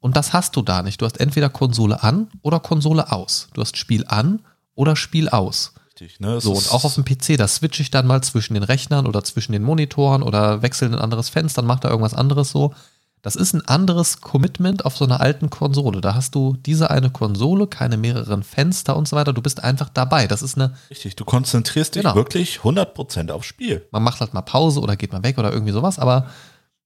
[0.00, 1.00] Und das hast du da nicht.
[1.00, 3.48] Du hast entweder Konsole an oder Konsole aus.
[3.54, 4.42] Du hast Spiel an
[4.74, 5.72] oder Spiel aus.
[6.00, 6.40] Richtig, ne?
[6.40, 9.24] So, und auch auf dem PC, da switche ich dann mal zwischen den Rechnern oder
[9.24, 12.74] zwischen den Monitoren oder wechsle in ein anderes Fenster, dann macht er irgendwas anderes so.
[13.22, 16.00] Das ist ein anderes Commitment auf so einer alten Konsole.
[16.00, 19.32] Da hast du diese eine Konsole, keine mehreren Fenster und so weiter.
[19.32, 20.28] Du bist einfach dabei.
[20.28, 22.14] Das ist eine, Richtig, du konzentrierst dich Genau.
[22.14, 23.84] wirklich 100% aufs Spiel.
[23.90, 26.28] man macht halt mal Pause oder geht mal weg oder irgendwie sowas, aber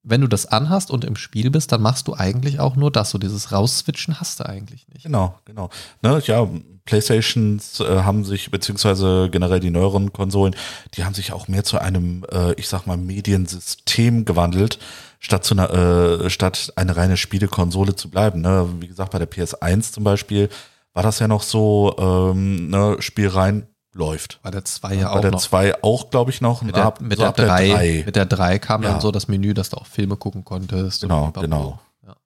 [0.03, 3.11] wenn du das anhast und im Spiel bist, dann machst du eigentlich auch nur das.
[3.11, 5.05] So dieses Rausswitchen hast du eigentlich nicht.
[5.05, 5.69] Genau, genau.
[6.03, 6.49] Ne, ja,
[6.87, 10.57] Playstations äh, haben sich, beziehungsweise generell die neueren Konsolen,
[10.95, 14.79] die haben sich auch mehr zu einem, äh, ich sag mal, Mediensystem gewandelt,
[15.19, 18.41] statt zu einer, äh, statt eine reine Spielekonsole zu bleiben.
[18.41, 18.69] Ne?
[18.81, 20.49] Wie gesagt, bei der PS1 zum Beispiel
[20.95, 24.41] war das ja noch so, ähm, ne, Spiel rein, läuft.
[24.43, 25.41] Bei der 2 ja bei auch der noch.
[25.41, 26.63] 2 auch, glaube ich, noch.
[26.63, 28.03] Mit der, ab- mit, so der ab der 3, 3.
[28.07, 28.93] mit der 3 kam Ja.
[28.93, 31.03] dann so das Menü, dass du auch Filme gucken konntest.
[31.03, 31.81] Genau, genau.
[32.07, 32.17] Ja,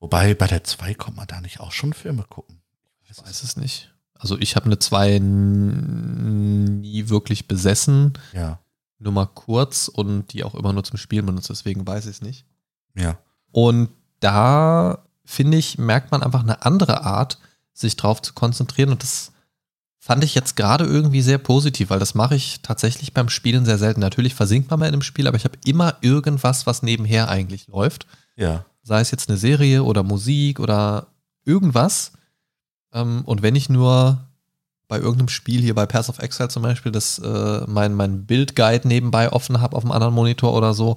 [0.00, 2.60] Wobei bei der 2 kommt man da nicht auch schon Filme gucken.
[3.04, 3.92] ich weiß es nicht.
[4.18, 8.58] Also ich habe eine 2 n- nie wirklich besessen, Ja,
[8.98, 12.22] nur mal kurz und die auch immer nur zum Spielen benutzt, deswegen weiß ich es
[12.22, 12.46] nicht.
[12.94, 13.18] ja.
[13.54, 17.38] Und da, finde ich, merkt man einfach eine andere Art,
[17.74, 18.88] sich drauf zu konzentrieren.
[18.90, 19.31] Und das
[20.04, 23.78] fand ich jetzt gerade irgendwie sehr positiv, weil das mache ich tatsächlich beim Spielen sehr
[23.78, 24.00] selten.
[24.00, 27.68] Natürlich versinkt man mal in einem Spiel, aber ich habe immer irgendwas, was nebenher eigentlich
[27.68, 28.08] läuft.
[28.34, 31.06] Ja, Sei es jetzt eine Serie oder Musik oder
[31.44, 32.10] irgendwas.
[32.92, 34.26] Ähm, und wenn ich nur
[34.88, 38.88] bei irgendeinem Spiel hier bei Pass of Exile zum Beispiel das äh, mein, mein Bildguide
[38.88, 40.96] nebenbei offen habe auf einem anderen Monitor oder so,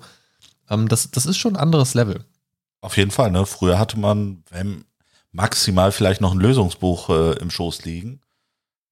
[0.67, 2.25] ähm, das, das ist schon ein anderes Level.
[2.81, 3.45] Auf jeden Fall, ne?
[3.45, 4.83] Früher hatte man wenn,
[5.31, 8.19] maximal vielleicht noch ein Lösungsbuch äh, im Schoß liegen.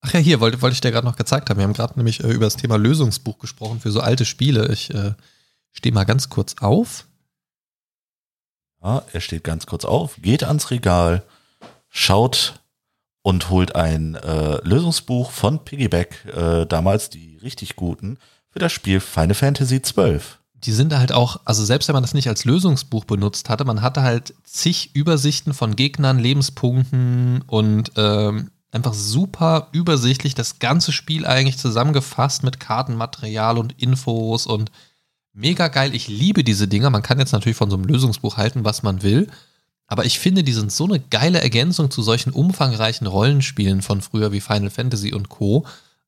[0.06, 1.58] Ach ja, hier wollte, wollte ich dir gerade noch gezeigt haben.
[1.58, 4.72] Wir haben gerade nämlich äh, über das Thema Lösungsbuch gesprochen für so alte Spiele.
[4.72, 5.14] Ich äh,
[5.72, 7.08] stehe mal ganz kurz auf.
[8.84, 11.24] Ja, er steht ganz kurz auf, geht ans Regal,
[11.90, 12.60] schaut
[13.22, 18.18] und holt ein äh, Lösungsbuch von Piggyback, äh, damals die richtig guten,
[18.50, 20.20] für das Spiel Final Fantasy XII.
[20.56, 23.82] Die sind halt auch, also selbst wenn man das nicht als Lösungsbuch benutzt hatte, man
[23.82, 31.26] hatte halt zig Übersichten von Gegnern, Lebenspunkten und ähm, einfach super übersichtlich das ganze Spiel
[31.26, 34.72] eigentlich zusammengefasst mit Kartenmaterial und Infos und
[35.34, 35.94] mega geil.
[35.94, 36.90] Ich liebe diese Dinger.
[36.90, 39.30] Man kann jetzt natürlich von so einem Lösungsbuch halten, was man will.
[39.88, 44.32] Aber ich finde, die sind so eine geile Ergänzung zu solchen umfangreichen Rollenspielen von früher
[44.32, 45.66] wie Final Fantasy und Co.,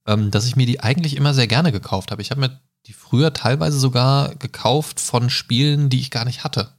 [0.07, 2.21] ähm, dass ich mir die eigentlich immer sehr gerne gekauft habe.
[2.21, 6.69] Ich habe mir die früher teilweise sogar gekauft von Spielen, die ich gar nicht hatte.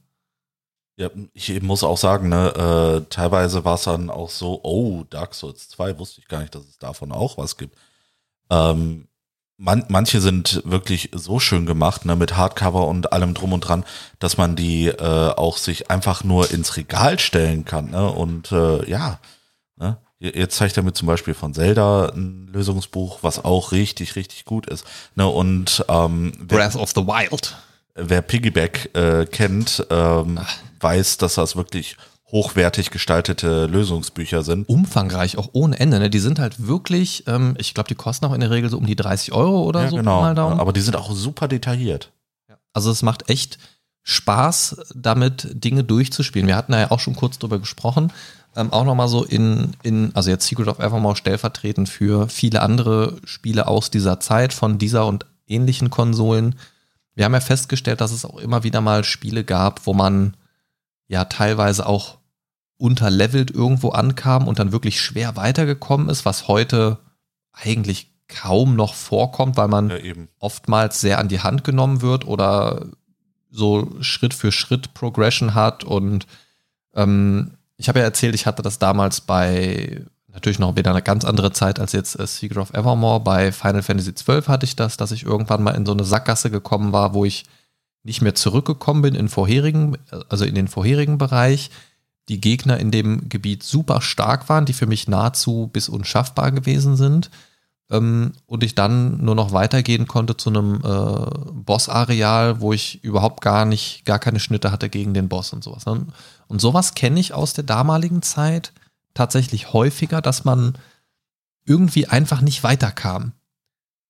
[0.99, 5.35] Ja, ich muss auch sagen, ne, äh, teilweise war es dann auch so, oh, Dark
[5.35, 7.77] Souls 2 wusste ich gar nicht, dass es davon auch was gibt.
[8.49, 9.07] Ähm,
[9.57, 13.85] man, manche sind wirklich so schön gemacht, ne, mit Hardcover und allem drum und dran,
[14.17, 18.09] dass man die äh, auch sich einfach nur ins Regal stellen kann, ne?
[18.09, 19.19] Und äh, ja,
[19.75, 19.97] ne?
[20.19, 24.65] Jetzt zeigt er mir zum Beispiel von Zelda ein Lösungsbuch, was auch richtig, richtig gut
[24.65, 24.83] ist.
[25.13, 25.27] Ne?
[25.27, 27.55] Und ähm, Breath of the Wild.
[27.97, 30.39] Wer Piggyback äh, kennt, ähm,
[30.79, 31.97] weiß, dass das wirklich
[32.31, 34.67] hochwertig gestaltete Lösungsbücher sind.
[34.67, 35.99] Umfangreich, auch ohne Ende.
[35.99, 36.09] Ne?
[36.09, 38.85] Die sind halt wirklich, ähm, ich glaube, die kosten auch in der Regel so um
[38.85, 39.95] die 30 Euro oder ja, so.
[39.95, 40.21] genau.
[40.21, 40.59] Mal Daumen.
[40.59, 42.11] Aber die sind auch super detailliert.
[42.73, 43.57] Also es macht echt
[44.03, 46.47] Spaß, damit Dinge durchzuspielen.
[46.47, 48.11] Wir hatten da ja auch schon kurz drüber gesprochen.
[48.55, 53.17] Ähm, auch nochmal so in, in, also jetzt Secret of Evermore stellvertretend für viele andere
[53.23, 56.55] Spiele aus dieser Zeit, von dieser und ähnlichen Konsolen.
[57.17, 60.37] Wir haben ja festgestellt, dass es auch immer wieder mal Spiele gab, wo man
[61.07, 62.19] ja teilweise auch
[62.77, 66.99] unterlevelt irgendwo ankam und dann wirklich schwer weitergekommen ist, was heute
[67.53, 70.29] eigentlich kaum noch vorkommt, weil man Ja, eben.
[70.37, 72.85] oftmals sehr an die Hand genommen wird oder
[73.49, 75.83] so Schritt für Schritt Progression hat.
[75.83, 76.27] Und
[76.93, 80.05] ähm, ich habe ja erzählt, ich hatte das damals bei
[80.37, 83.19] natürlich noch wieder eine ganz andere Zeit als jetzt äh, Secret of Evermore.
[83.19, 86.51] Bei Final Fantasy XII hatte ich das, dass ich irgendwann mal in so eine Sackgasse
[86.51, 87.45] gekommen war, wo ich
[88.03, 89.97] nicht mehr zurückgekommen bin in vorherigen,
[90.29, 91.71] also in den vorherigen Bereich.
[92.29, 96.95] Die Gegner in dem Gebiet super stark waren, die für mich nahezu bis unschaffbar gewesen
[96.95, 97.31] sind.
[97.89, 103.41] Ähm, und ich dann nur noch weitergehen konnte zu einem äh, Boss-Areal, wo ich überhaupt
[103.41, 105.85] gar nicht, gar keine Schnitte hatte gegen den Boss und sowas.
[105.85, 106.05] Ne?
[106.47, 108.71] Und sowas kenne ich aus der damaligen Zeit
[109.17, 110.77] tatsächlich häufiger, dass man
[111.65, 113.33] irgendwie einfach nicht weiterkam.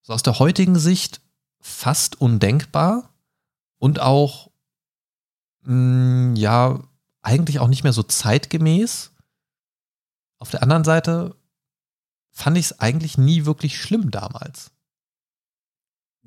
[0.04, 1.22] So aus der heutigen Sicht
[1.60, 3.13] fast undenkbar
[3.80, 4.52] und auch,
[5.62, 6.84] mh, mm, ja,
[7.22, 9.12] eigentlich auch nicht mehr so zeitgemäß.
[10.39, 11.36] Auf der anderen Seite
[12.32, 14.72] fand ich es eigentlich nie wirklich schlimm damals.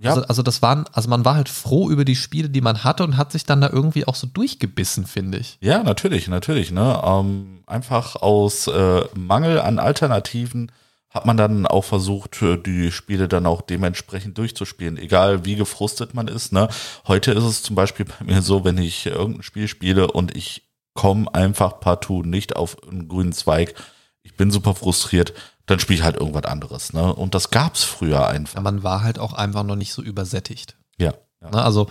[0.03, 0.11] Ja.
[0.11, 3.05] Also, also, das waren, also man war halt froh über die Spiele, die man hatte
[3.05, 5.59] und hat sich dann da irgendwie auch so durchgebissen, finde ich.
[5.61, 6.71] Ja, natürlich, natürlich.
[6.71, 7.01] Ne?
[7.05, 10.73] Ähm, einfach aus äh, Mangel an Alternativen
[11.11, 16.15] hat man dann auch versucht, äh, die Spiele dann auch dementsprechend durchzuspielen, egal wie gefrustet
[16.15, 16.53] man ist.
[16.53, 16.69] Ne?
[17.07, 20.63] Heute ist es zum Beispiel bei mir so, wenn ich irgendein Spiel spiele und ich
[20.95, 23.75] komme einfach partout nicht auf einen grünen Zweig,
[24.23, 25.35] ich bin super frustriert,
[25.71, 26.93] dann spiele ich halt irgendwas anderes.
[26.93, 27.15] Ne?
[27.15, 28.57] Und das gab's früher einfach.
[28.57, 30.77] Ja, man war halt auch einfach noch nicht so übersättigt.
[30.99, 31.15] Ja.
[31.41, 31.51] ja.
[31.51, 31.63] Ne?
[31.63, 31.89] Also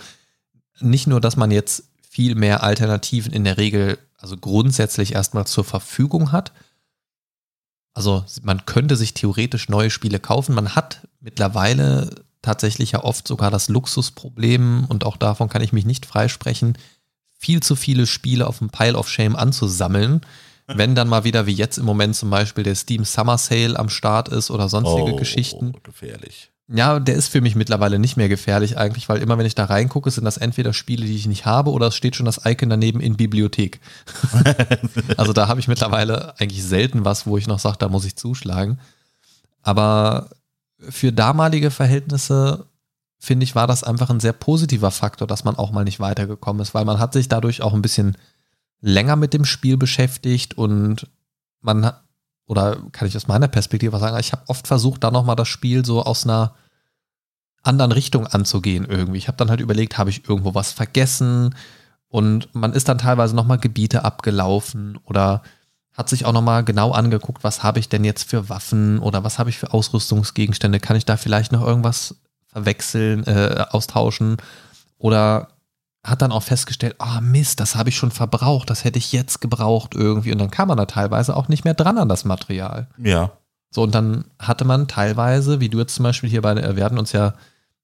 [0.80, 5.64] nicht nur, dass man jetzt viel mehr Alternativen in der Regel, also grundsätzlich erstmal zur
[5.64, 6.52] Verfügung hat.
[7.94, 10.54] Also man könnte sich theoretisch neue Spiele kaufen.
[10.54, 12.10] Man hat mittlerweile
[12.42, 16.76] tatsächlich ja oft sogar das Luxusproblem, und auch davon kann ich mich nicht freisprechen,
[17.38, 20.20] viel zu viele Spiele auf dem Pile of Shame anzusammeln
[20.74, 23.88] wenn dann mal wieder wie jetzt im Moment zum Beispiel der Steam Summer Sale am
[23.88, 25.72] Start ist oder sonstige oh, Geschichten.
[25.82, 26.50] gefährlich.
[26.72, 29.64] Ja, der ist für mich mittlerweile nicht mehr gefährlich eigentlich, weil immer wenn ich da
[29.64, 32.70] reingucke, sind das entweder Spiele, die ich nicht habe oder es steht schon das Icon
[32.70, 33.80] daneben in Bibliothek.
[35.16, 38.14] also da habe ich mittlerweile eigentlich selten was, wo ich noch sage, da muss ich
[38.14, 38.78] zuschlagen.
[39.62, 40.30] Aber
[40.78, 42.66] für damalige Verhältnisse
[43.18, 46.62] finde ich, war das einfach ein sehr positiver Faktor, dass man auch mal nicht weitergekommen
[46.62, 48.16] ist, weil man hat sich dadurch auch ein bisschen
[48.80, 51.06] länger mit dem Spiel beschäftigt und
[51.60, 51.92] man
[52.46, 55.84] oder kann ich aus meiner Perspektive sagen, ich habe oft versucht, da nochmal das Spiel
[55.84, 56.56] so aus einer
[57.62, 59.18] anderen Richtung anzugehen irgendwie.
[59.18, 61.54] Ich habe dann halt überlegt, habe ich irgendwo was vergessen?
[62.08, 65.42] Und man ist dann teilweise nochmal Gebiete abgelaufen oder
[65.92, 69.38] hat sich auch nochmal genau angeguckt, was habe ich denn jetzt für Waffen oder was
[69.38, 72.16] habe ich für Ausrüstungsgegenstände, kann ich da vielleicht noch irgendwas
[72.46, 74.38] verwechseln, äh, austauschen?
[74.98, 75.48] Oder
[76.02, 79.12] hat dann auch festgestellt, ah oh Mist, das habe ich schon verbraucht, das hätte ich
[79.12, 80.32] jetzt gebraucht irgendwie.
[80.32, 82.88] Und dann kam man da teilweise auch nicht mehr dran an das Material.
[82.96, 83.32] Ja.
[83.70, 86.98] So, und dann hatte man teilweise, wie du jetzt zum Beispiel hier bei, wir hatten
[86.98, 87.34] uns ja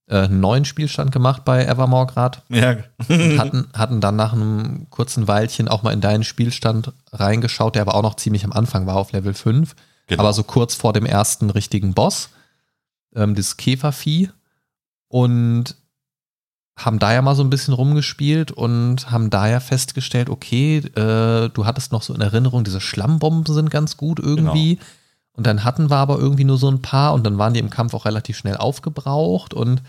[0.09, 2.39] äh, einen neuen Spielstand gemacht bei Evermore gerade.
[2.49, 2.77] Ja.
[3.39, 7.95] hatten, hatten dann nach einem kurzen Weilchen auch mal in deinen Spielstand reingeschaut, der aber
[7.95, 9.75] auch noch ziemlich am Anfang war auf Level 5.
[10.07, 10.23] Genau.
[10.23, 12.31] Aber so kurz vor dem ersten richtigen Boss,
[13.15, 14.31] ähm, das Käfervieh.
[15.09, 15.77] Und
[16.77, 21.49] haben da ja mal so ein bisschen rumgespielt und haben da ja festgestellt, okay, äh,
[21.49, 24.77] du hattest noch so in Erinnerung, diese Schlammbomben sind ganz gut irgendwie.
[24.77, 24.87] Genau.
[25.33, 27.71] Und dann hatten wir aber irgendwie nur so ein paar und dann waren die im
[27.71, 29.83] Kampf auch relativ schnell aufgebraucht und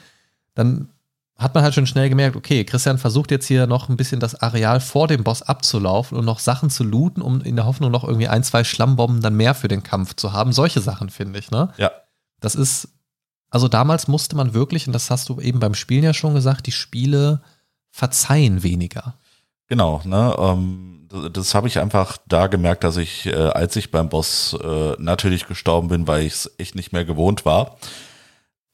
[0.55, 0.89] dann
[1.37, 4.41] hat man halt schon schnell gemerkt, okay, Christian versucht jetzt hier noch ein bisschen das
[4.41, 8.03] Areal vor dem Boss abzulaufen und noch Sachen zu looten, um in der Hoffnung noch
[8.03, 10.51] irgendwie ein, zwei Schlammbomben dann mehr für den Kampf zu haben.
[10.51, 11.69] Solche Sachen finde ich, ne?
[11.77, 11.91] Ja.
[12.39, 12.89] Das ist
[13.49, 16.67] also damals musste man wirklich, und das hast du eben beim Spielen ja schon gesagt,
[16.67, 17.41] die Spiele
[17.91, 19.15] verzeihen weniger.
[19.67, 20.35] Genau, ne?
[20.37, 24.57] Ähm, das, das habe ich einfach da gemerkt, dass ich, äh, als ich beim Boss
[24.61, 27.77] äh, natürlich gestorben bin, weil ich es echt nicht mehr gewohnt war.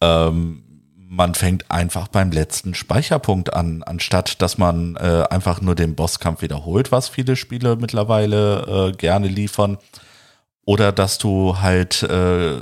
[0.01, 0.63] Ähm,
[0.95, 6.41] man fängt einfach beim letzten Speicherpunkt an, anstatt dass man äh, einfach nur den Bosskampf
[6.41, 9.77] wiederholt, was viele Spiele mittlerweile äh, gerne liefern.
[10.65, 12.57] Oder dass du halt äh,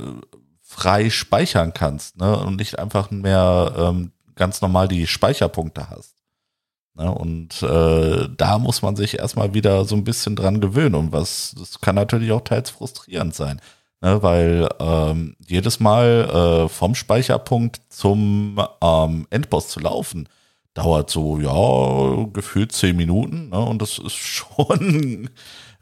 [0.72, 2.38] frei speichern kannst ne?
[2.38, 6.14] und nicht einfach mehr ähm, ganz normal die Speicherpunkte hast.
[6.94, 7.10] Ne?
[7.12, 11.54] Und äh, da muss man sich erstmal wieder so ein bisschen dran gewöhnen und was,
[11.58, 13.60] das kann natürlich auch teils frustrierend sein.
[14.00, 14.22] Ne?
[14.22, 20.26] Weil ähm, jedes Mal äh, vom Speicherpunkt zum ähm, Endboss zu laufen,
[20.72, 23.50] dauert so, ja, gefühlt zehn Minuten.
[23.50, 23.60] Ne?
[23.60, 25.28] Und das ist schon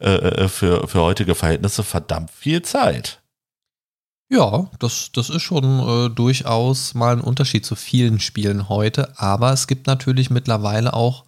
[0.00, 3.19] äh, äh, für, für heutige Verhältnisse verdammt viel Zeit.
[4.32, 9.52] Ja, das, das ist schon äh, durchaus mal ein Unterschied zu vielen Spielen heute, aber
[9.52, 11.24] es gibt natürlich mittlerweile auch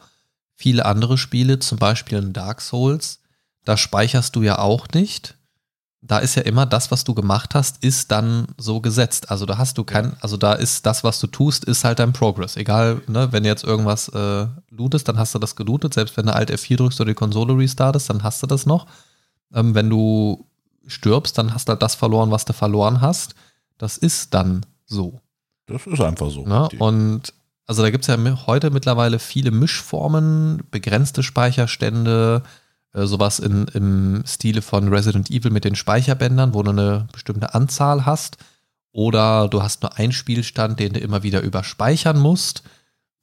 [0.54, 3.20] viele andere Spiele, zum Beispiel in Dark Souls.
[3.64, 5.36] Da speicherst du ja auch nicht.
[6.00, 9.30] Da ist ja immer das, was du gemacht hast, ist dann so gesetzt.
[9.30, 12.12] Also da hast du kein, also da ist das, was du tust, ist halt dein
[12.12, 12.56] Progress.
[12.56, 15.94] Egal, ne, wenn du jetzt irgendwas äh, lootest, dann hast du das gelootet.
[15.94, 18.86] Selbst wenn du Alt F4 drückst oder die Konsole restartest, dann hast du das noch.
[19.54, 20.46] Ähm, wenn du
[20.86, 23.34] stirbst, dann hast du halt das verloren, was du verloren hast.
[23.78, 25.20] Das ist dann so.
[25.66, 26.46] Das ist einfach so.
[26.46, 26.68] Ne?
[26.78, 27.32] Und
[27.66, 32.42] also da gibt es ja heute mittlerweile viele Mischformen, begrenzte Speicherstände,
[32.92, 37.54] äh, sowas in, im Stile von Resident Evil mit den Speicherbändern, wo du eine bestimmte
[37.54, 38.36] Anzahl hast.
[38.92, 42.62] Oder du hast nur einen Spielstand, den du immer wieder überspeichern musst.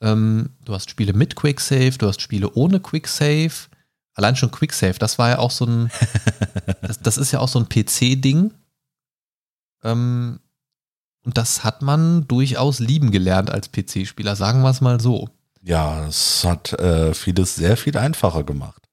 [0.01, 3.68] Ähm, du hast Spiele mit Quicksave, du hast Spiele ohne Quicksave.
[4.19, 5.89] Allein schon Quicksave, das war ja auch so ein,
[6.81, 8.53] das, das ist ja auch so ein PC-Ding.
[9.81, 10.41] Ähm,
[11.23, 15.29] und das hat man durchaus lieben gelernt als PC-Spieler, sagen wir es mal so.
[15.61, 18.89] ja, es hat äh, vieles sehr viel einfacher gemacht.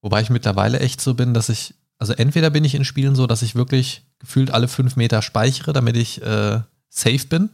[0.00, 3.26] Wobei ich mittlerweile echt so bin, dass ich, also entweder bin ich in Spielen so,
[3.26, 7.50] dass ich wirklich gefühlt alle fünf Meter speichere, damit ich äh, safe bin,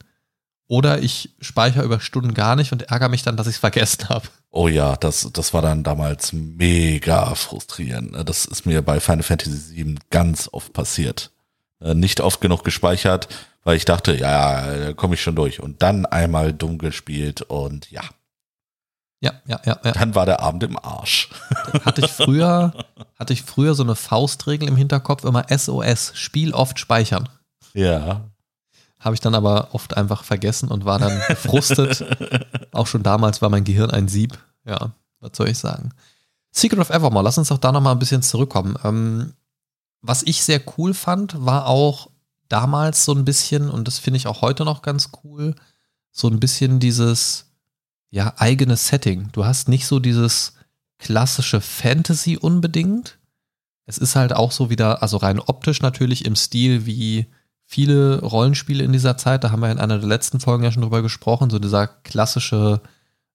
[0.66, 4.08] oder ich speichere über Stunden gar nicht und ärgere mich dann, dass ich es vergessen
[4.08, 4.28] habe.
[4.50, 8.16] Oh ja, das, das war dann damals mega frustrierend.
[8.28, 11.30] Das ist mir bei Final Fantasy VII ganz oft passiert.
[11.80, 13.28] Äh, Nicht oft genug gespeichert,
[13.64, 14.30] weil ich dachte, ja,
[14.70, 15.60] ja, da komme ich schon durch.
[15.60, 18.02] Und dann einmal dumm gespielt und ja,
[19.20, 19.92] Ja, ja, ja, ja.
[19.92, 21.30] dann war der Abend im Arsch.
[21.84, 22.72] Hatte ich früher,
[23.18, 27.28] hatte ich früher so eine Faustregel im Hinterkopf, immer SOS, Spiel oft speichern.
[27.72, 28.30] Ja,
[29.04, 32.06] Habe ich dann aber oft einfach vergessen und war dann gefrustet.
[32.72, 34.38] Auch schon damals war mein Gehirn ein Sieb.
[34.64, 35.90] Ja, was soll ich sagen?
[36.50, 38.76] Secret of Evermore, lass uns doch da nochmal ein bisschen zurückkommen.
[38.82, 39.34] Ähm,
[40.00, 42.08] was ich sehr cool fand, war auch
[42.48, 45.54] damals so ein bisschen, und das finde ich auch heute noch ganz cool,
[46.10, 47.50] so ein bisschen dieses,
[48.08, 49.28] ja, eigene Setting.
[49.32, 50.54] Du hast nicht so dieses
[50.96, 53.18] klassische Fantasy unbedingt.
[53.84, 57.26] Es ist halt auch so wieder, also rein optisch natürlich im Stil wie
[57.66, 60.82] viele Rollenspiele in dieser Zeit, da haben wir in einer der letzten Folgen ja schon
[60.82, 62.80] drüber gesprochen, so dieser klassische,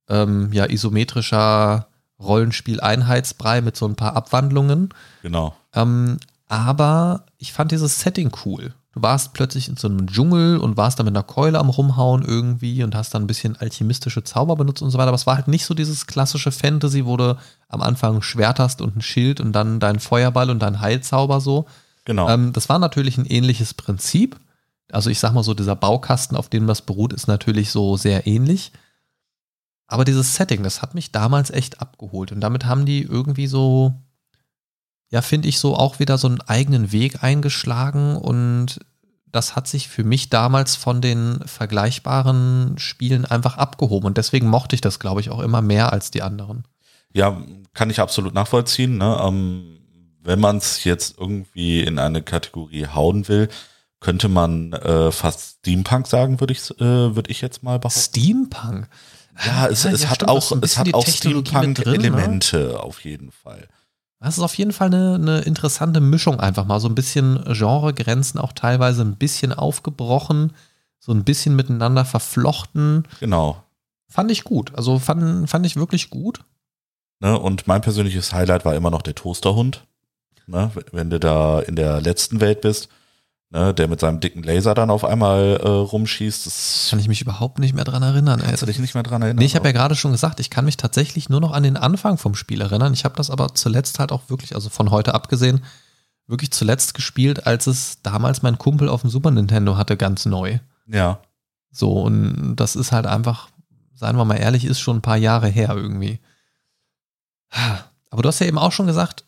[0.07, 1.87] ähm, ja, isometrischer
[2.19, 4.89] Rollenspiel-Einheitsbrei mit so ein paar Abwandlungen.
[5.21, 5.55] genau.
[5.73, 8.73] Ähm, aber ich fand dieses Setting cool.
[8.93, 12.23] Du warst plötzlich in so einem Dschungel und warst da mit einer Keule am Rumhauen
[12.23, 15.09] irgendwie und hast dann ein bisschen alchemistische Zauber benutzt und so weiter.
[15.09, 17.37] Aber es war halt nicht so dieses klassische Fantasy, wo du
[17.67, 21.39] am Anfang ein Schwert hast und ein Schild und dann dein Feuerball und dein Heilzauber
[21.39, 21.65] so.
[22.09, 22.27] Genau.
[22.27, 24.39] Ähm, das war natürlich ein ähnliches Prinzip.
[24.91, 28.25] Also ich sag mal so, dieser Baukasten, auf dem das beruht, ist natürlich so sehr
[28.25, 28.71] ähnlich.
[29.85, 32.31] Aber dieses Setting, das hat mich damals echt abgeholt.
[32.31, 33.93] Und damit haben die irgendwie so,
[35.11, 38.15] ja, finde ich so auch wieder so einen eigenen Weg eingeschlagen.
[38.15, 38.79] Und
[39.27, 44.07] das hat sich für mich damals von den vergleichbaren Spielen einfach abgehoben.
[44.07, 46.63] Und deswegen mochte ich das, glaube ich, auch immer mehr als die anderen.
[47.13, 47.39] Ja,
[47.75, 48.97] kann ich absolut nachvollziehen.
[48.97, 49.15] Ne?
[49.21, 49.78] Ähm,
[50.21, 53.49] wenn man es jetzt irgendwie in eine Kategorie hauen will,
[53.99, 57.99] könnte man äh, fast Steampunk sagen, würde ich, äh, würde ich jetzt mal behaupten.
[57.99, 58.87] Steampunk.
[59.45, 61.43] Ja, es, es hat stimmt, auch, es hat auch drin, ne?
[61.43, 63.67] Steampunk-Elemente auf jeden Fall.
[64.19, 66.79] Das ist auf jeden Fall eine, eine interessante Mischung einfach mal.
[66.79, 70.53] So ein bisschen Genregrenzen auch teilweise ein bisschen aufgebrochen,
[70.99, 73.07] so ein bisschen miteinander verflochten.
[73.21, 73.63] Genau.
[74.09, 74.75] Fand ich gut.
[74.75, 76.41] Also fand, fand ich wirklich gut.
[77.21, 77.39] Ne?
[77.39, 79.85] Und mein persönliches Highlight war immer noch der Toasterhund.
[80.49, 80.71] Ne?
[80.91, 82.89] Wenn du da in der letzten Welt bist,
[83.51, 83.73] ne?
[83.73, 86.45] der mit seinem dicken Laser dann auf einmal äh, rumschießt.
[86.45, 88.39] Das Kann ich mich überhaupt nicht mehr dran erinnern.
[88.39, 88.47] Ey.
[88.47, 89.39] kannst du dich nicht mehr dran erinnern.
[89.39, 91.77] Nee, ich habe ja gerade schon gesagt, ich kann mich tatsächlich nur noch an den
[91.77, 92.93] Anfang vom Spiel erinnern.
[92.93, 95.63] Ich habe das aber zuletzt halt auch wirklich, also von heute abgesehen,
[96.25, 100.59] wirklich zuletzt gespielt, als es damals mein Kumpel auf dem Super Nintendo hatte, ganz neu.
[100.87, 101.19] ja.
[101.71, 103.49] So, und das ist halt einfach,
[103.93, 106.19] seien wir mal ehrlich, ist schon ein paar Jahre her irgendwie.
[108.09, 109.23] Aber du hast ja eben auch schon gesagt,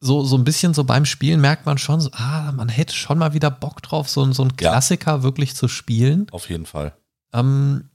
[0.00, 3.18] so, so ein bisschen so beim Spielen merkt man schon, so, ah, man hätte schon
[3.18, 4.70] mal wieder Bock drauf, so, so einen Ja.
[4.70, 6.26] Klassiker wirklich zu spielen.
[6.30, 6.94] auf jeden Fall.
[7.32, 7.88] Ähm,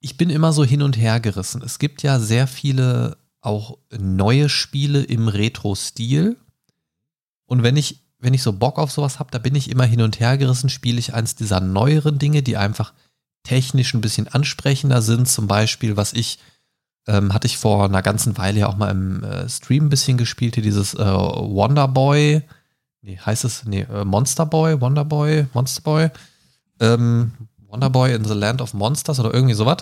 [0.00, 1.62] ich bin immer so hin und her gerissen.
[1.62, 6.36] Es gibt ja sehr viele auch neue Spiele im Retro-Stil.
[7.46, 10.02] Und wenn ich, wenn ich so Bock auf sowas habe, da bin ich immer hin
[10.02, 12.92] und her gerissen, spiele ich eins dieser neueren Dinge, die einfach
[13.44, 15.28] technisch ein bisschen ansprechender sind.
[15.28, 16.38] Zum Beispiel, was ich,
[17.08, 20.16] ähm, hatte ich vor einer ganzen Weile ja auch mal im äh, Stream ein bisschen
[20.18, 22.42] gespielt, hier dieses äh, Wonder Boy.
[23.02, 26.10] Nee, heißt es, nee, äh, Monster Boy, Wonder Boy, Monster Boy.
[26.80, 27.32] Ähm,
[27.68, 29.78] Wonder Boy in the Land of Monsters oder irgendwie sowas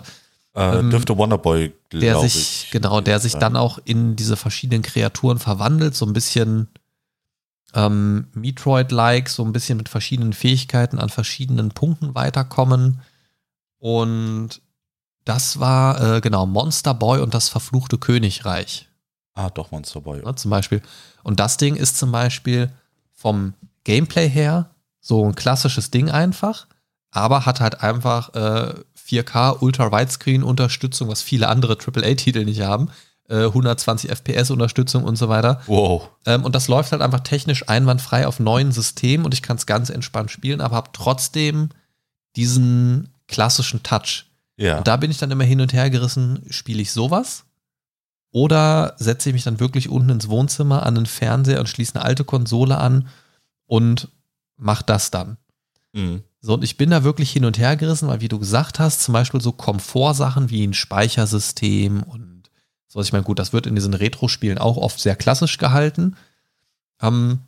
[0.55, 2.70] Äh, Ähm, dürfte Wonderboy, der glaube sich, ich.
[2.70, 3.41] genau, der sich sein.
[3.43, 6.68] dann auch in diese verschiedenen Kreaturen verwandelt, so ein bisschen
[7.74, 13.01] ähm, Metroid-like, so ein bisschen mit verschiedenen Fähigkeiten an verschiedenen Punkten weiterkommen.
[13.79, 14.62] Und
[15.27, 18.89] das war, äh, genau, Monster Boy und das verfluchte Königreich
[19.35, 20.22] Ah, doch, Monster Boy.
[20.24, 20.81] ne, zum Beispiel.
[21.22, 22.70] Und das Ding ist zum Beispiel
[23.12, 23.53] vom
[23.85, 24.70] Gameplay her
[25.03, 26.66] so ein klassisches Ding einfach,
[27.11, 32.89] aber hat halt einfach äh, 4K Ultra Widescreen Unterstützung, was viele andere AAA-Titel nicht haben.
[33.29, 35.61] äh, 120 FPS Unterstützung und so weiter.
[35.66, 36.09] Wow.
[36.24, 39.66] Ähm, und das läuft halt einfach technisch einwandfrei auf neuen Systemen und ich kann es
[39.66, 41.70] ganz entspannt spielen, aber habe trotzdem
[42.37, 44.27] diesen klassischen Touch.
[44.57, 44.78] Ja.
[44.78, 47.44] Und da bin ich dann immer hin und her gerissen, spiele ich sowas?
[48.30, 52.04] Oder setze ich mich dann wirklich unten ins Wohnzimmer an den Fernseher und schließe eine
[52.04, 53.09] alte Konsole an
[53.66, 54.09] und
[54.57, 55.38] mach das dann?
[55.92, 56.22] Mhm.
[56.40, 59.02] So, und ich bin da wirklich hin und her gerissen, weil wie du gesagt hast,
[59.02, 62.50] zum Beispiel so Komfortsachen wie ein Speichersystem und
[62.86, 63.00] so.
[63.00, 66.16] Ich meine, gut, das wird in diesen Retro-Spielen auch oft sehr klassisch gehalten.
[67.02, 67.40] Ähm,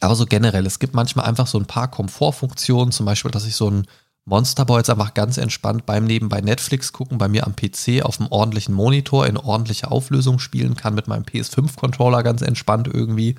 [0.00, 3.56] aber so generell, es gibt manchmal einfach so ein paar Komfortfunktionen, zum Beispiel, dass ich
[3.56, 3.86] so ein
[4.28, 8.30] Monsterboy jetzt einfach ganz entspannt beim Nebenbei Netflix gucken, bei mir am PC auf einem
[8.30, 13.36] ordentlichen Monitor in ordentlicher Auflösung spielen kann, mit meinem PS5-Controller ganz entspannt irgendwie.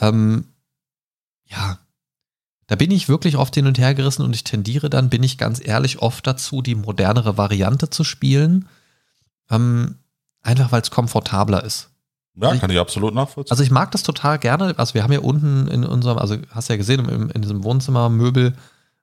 [0.00, 0.48] Ähm,
[1.46, 1.78] ja,
[2.66, 5.38] da bin ich wirklich oft hin und her gerissen und ich tendiere dann, bin ich
[5.38, 8.68] ganz ehrlich, oft dazu, die modernere Variante zu spielen.
[9.50, 9.96] Ähm,
[10.42, 11.88] einfach weil es komfortabler ist.
[12.34, 13.50] Ja, kann ich absolut nachvollziehen.
[13.50, 14.74] Also ich mag das total gerne.
[14.78, 18.54] Also wir haben ja unten in unserem, also hast ja gesehen, in, in diesem Wohnzimmermöbel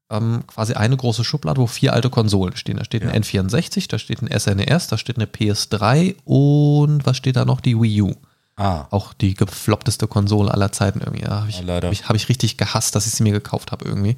[0.09, 2.77] ähm, quasi eine große Schublade, wo vier alte Konsolen stehen.
[2.77, 3.09] Da steht Ja.
[3.09, 7.61] ein N64, da steht ein SNES, da steht eine PS3 und was steht da noch?
[7.61, 8.15] Die Wii U.
[8.57, 11.23] ah, Auch die gefloppteste Konsole aller Zeiten irgendwie.
[11.23, 13.71] Ja, habe ich, Ja, hab ich, hab ich richtig gehasst, dass ich sie mir gekauft
[13.71, 14.17] habe irgendwie.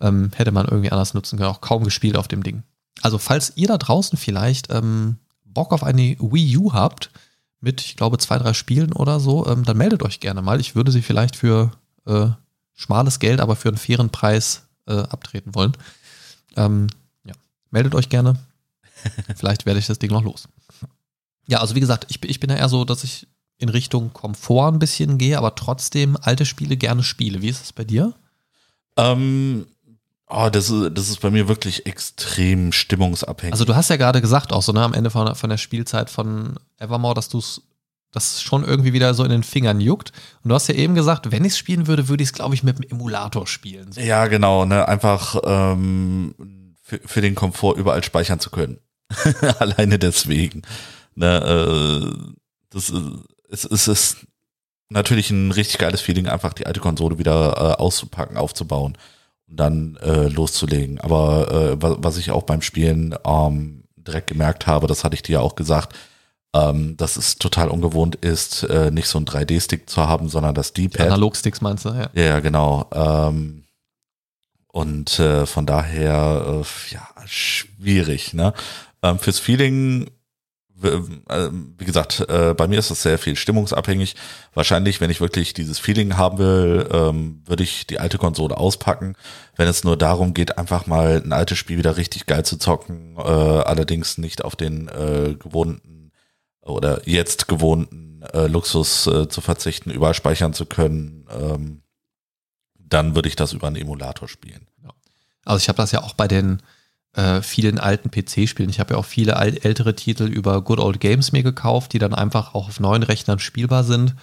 [0.00, 1.50] Ähm, hätte man irgendwie anders nutzen können.
[1.50, 2.62] Auch kaum gespielt auf dem Ding.
[3.02, 7.10] Also falls ihr da draußen vielleicht ähm, Bock auf eine Wii U habt,
[7.60, 10.60] mit, ich glaube, zwei, drei Spielen oder so, ähm, dann meldet euch gerne mal.
[10.60, 11.72] Ich würde sie vielleicht für
[12.06, 12.28] äh,
[12.74, 15.72] schmales Geld, aber für einen fairen Preis äh, abtreten wollen.
[16.56, 16.88] Ähm,
[17.24, 17.34] ja,
[17.70, 18.36] meldet euch gerne.
[19.36, 20.48] vielleicht werde ich das Ding noch los.
[21.46, 23.26] Ja, also wie gesagt, ich, bin- ich bin ja eher so, dass ich
[23.58, 27.42] in Richtung Komfort ein bisschen gehe, aber trotzdem alte Spiele gerne spiele.
[27.42, 28.12] Wie ist es bei dir?
[28.96, 29.66] ähm,
[30.26, 33.52] oh, das, ist, das ist bei mir wirklich extrem stimmungsabhängig.
[33.52, 36.10] Also du hast ja gerade gesagt auch so, ne, am Ende von, von der Spielzeit
[36.10, 37.62] von Evermore, dass du es
[38.12, 40.12] das schon irgendwie wieder so in den Fingern juckt.
[40.42, 42.54] Und du hast ja eben gesagt, wenn ich es spielen würde, würde ich es, glaube
[42.54, 43.92] ich, mit dem Emulator spielen.
[43.92, 44.00] So.
[44.00, 48.78] Ja, genau, ne, einfach ähm, für, für den Komfort überall speichern zu können.
[49.58, 50.62] Alleine deswegen.
[51.14, 52.34] Ne, äh,
[52.70, 53.04] das ist,
[53.50, 54.16] es, es ist
[54.88, 58.96] natürlich ein richtig geiles Feeling, einfach die alte Konsole wieder äh, auszupacken, aufzubauen
[59.48, 61.00] und dann äh, loszulegen.
[61.00, 65.22] Aber äh, was, was ich auch beim Spielen ähm, direkt gemerkt habe, das hatte ich
[65.22, 65.94] dir ja auch gesagt,
[66.54, 70.72] ähm, dass es total ungewohnt ist, äh, nicht so ein 3D-Stick zu haben, sondern das
[70.72, 71.06] D-Pad.
[71.06, 72.10] Analogsticks meinst du, ja.
[72.14, 72.88] Ja, genau.
[72.92, 73.64] Ähm,
[74.68, 78.32] und äh, von daher, äh, ja, schwierig.
[78.34, 78.52] Ne?
[79.02, 80.10] Ähm, fürs Feeling,
[80.74, 84.14] w- äh, wie gesagt, äh, bei mir ist das sehr viel stimmungsabhängig.
[84.54, 89.14] Wahrscheinlich, wenn ich wirklich dieses Feeling haben will, ähm, würde ich die alte Konsole auspacken.
[89.56, 93.16] Wenn es nur darum geht, einfach mal ein altes Spiel wieder richtig geil zu zocken,
[93.18, 95.97] äh, allerdings nicht auf den äh, gewohnten
[96.68, 101.82] oder jetzt gewohnten äh, Luxus äh, zu verzichten, überall speichern zu können, ähm,
[102.78, 104.66] dann würde ich das über einen Emulator spielen.
[105.44, 106.60] Also ich habe das ja auch bei den
[107.14, 108.68] äh, vielen alten PC-Spielen.
[108.68, 112.14] Ich habe ja auch viele ältere Titel über Good Old Games mir gekauft, die dann
[112.14, 114.14] einfach auch auf neuen Rechnern spielbar sind,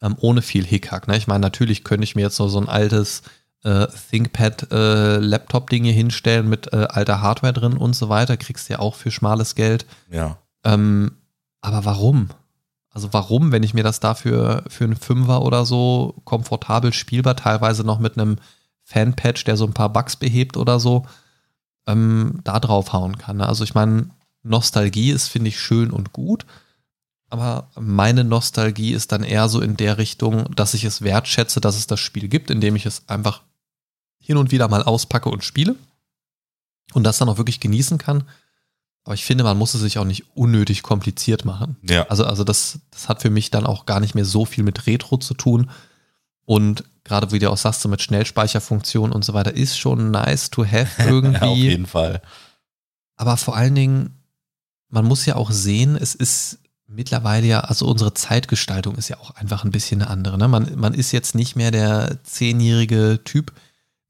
[0.00, 1.06] ähm, ohne viel Hickhack.
[1.06, 1.16] Ne?
[1.16, 3.22] Ich meine, natürlich könnte ich mir jetzt so, so ein altes
[3.62, 8.38] äh, ThinkPad-Laptop-Ding hier hinstellen mit äh, alter Hardware drin und so weiter.
[8.38, 9.84] Kriegst du ja auch für schmales Geld.
[10.10, 10.38] Ja.
[10.64, 11.12] Ähm,
[11.60, 12.28] aber warum?
[12.90, 17.84] Also warum, wenn ich mir das dafür für einen Fünfer oder so komfortabel spielbar, teilweise
[17.84, 18.36] noch mit einem
[18.82, 21.06] Fanpatch, der so ein paar Bugs behebt oder so,
[21.86, 23.38] ähm, da draufhauen kann.
[23.38, 23.48] ne?
[23.48, 24.10] Also ich meine,
[24.42, 26.46] Nostalgie ist, finde ich, schön und gut,
[27.28, 31.76] aber meine Nostalgie ist dann eher so in der Richtung, dass ich es wertschätze, dass
[31.76, 33.42] es das Spiel gibt, indem ich es einfach
[34.18, 35.76] hin und wieder mal auspacke und spiele
[36.92, 38.24] und das dann auch wirklich genießen kann.
[39.04, 41.76] Aber ich finde, man muss es sich auch nicht unnötig kompliziert machen.
[41.82, 42.06] Ja.
[42.08, 44.86] Also, also das, das hat für mich dann auch gar nicht mehr so viel mit
[44.86, 45.70] Retro zu tun.
[46.44, 50.50] Und gerade wie du auch sagst, so mit Schnellspeicherfunktion und so weiter, ist schon nice
[50.50, 51.62] to have ja, auf irgendwie.
[51.62, 52.20] jeden Fall.
[53.16, 54.18] Aber vor allen Dingen,
[54.88, 59.30] man muss ja auch sehen, es ist mittlerweile ja, also unsere Zeitgestaltung ist ja auch
[59.32, 60.36] einfach ein bisschen eine andere.
[60.38, 60.48] Ne?
[60.48, 63.52] Man, man ist jetzt nicht mehr der zehnjährige Typ,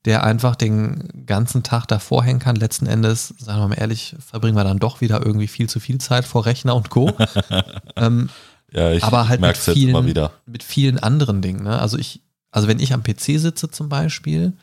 [0.05, 2.57] der einfach den ganzen Tag davor hängen kann.
[2.57, 5.99] Letzten Endes, sagen wir mal ehrlich, verbringen wir dann doch wieder irgendwie viel zu viel
[5.99, 7.13] Zeit vor Rechner und Co.
[7.97, 8.31] ähm,
[8.73, 10.33] Ja, ich aber halt mit vielen, wieder.
[10.47, 11.65] mit vielen anderen Dingen.
[11.65, 11.79] Ne?
[11.79, 14.55] Also ich, also wenn ich am PC sitze zum Beispiel,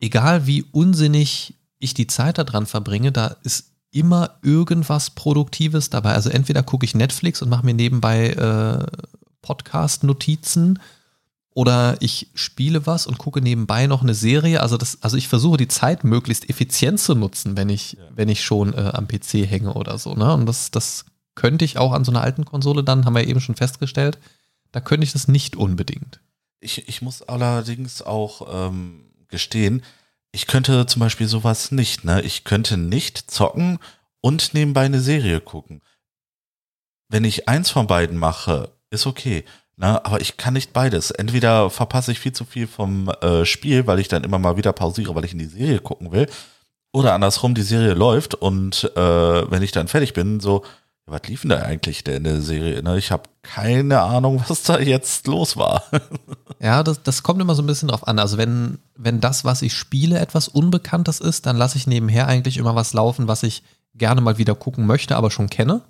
[0.00, 6.14] egal wie unsinnig ich die Zeit da dran verbringe, da ist immer irgendwas Produktives dabei.
[6.14, 8.84] Also entweder gucke ich Netflix und mache mir nebenbei äh,
[9.42, 10.80] Podcast-Notizen
[11.54, 14.60] oder ich spiele was und gucke nebenbei noch eine Serie.
[14.60, 18.44] Also das, also ich versuche die Zeit möglichst effizient zu nutzen, wenn ich, wenn ich
[18.44, 20.14] schon äh, am PC hänge oder so.
[20.14, 20.34] Ne?
[20.34, 21.04] Und das, das
[21.36, 24.18] könnte ich auch an so einer alten Konsole dann, haben wir eben schon festgestellt,
[24.72, 26.20] da könnte ich das nicht unbedingt.
[26.58, 29.82] Ich, ich muss allerdings auch ähm, gestehen,
[30.32, 32.20] ich könnte zum Beispiel sowas nicht, ne?
[32.22, 33.78] Ich könnte nicht zocken
[34.20, 35.80] und nebenbei eine Serie gucken.
[37.08, 39.44] Wenn ich eins von beiden mache, ist okay.
[39.76, 40.04] Ne?
[40.04, 41.10] Aber ich kann nicht beides.
[41.10, 44.72] Entweder verpasse ich viel zu viel vom äh, Spiel, weil ich dann immer mal wieder
[44.72, 46.28] pausiere, weil ich in die Serie gucken will.
[46.92, 50.62] Oder andersrum, die Serie läuft und äh, wenn ich dann fertig bin, so,
[51.06, 52.82] was lief denn da eigentlich denn in der Serie?
[52.82, 52.96] Ne?
[52.98, 55.82] Ich habe keine Ahnung, was da jetzt los war.
[56.60, 58.18] ja, das, das kommt immer so ein bisschen drauf an.
[58.18, 62.56] Also wenn, wenn das, was ich spiele, etwas Unbekanntes ist, dann lasse ich nebenher eigentlich
[62.56, 63.64] immer was laufen, was ich
[63.94, 65.82] gerne mal wieder gucken möchte, aber schon kenne.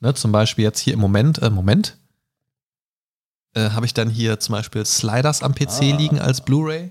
[0.00, 1.98] Ne, zum Beispiel jetzt hier im Moment, äh, Moment,
[3.54, 5.96] äh, habe ich dann hier zum Beispiel Sliders am PC ah.
[5.96, 6.90] liegen als Blu-ray.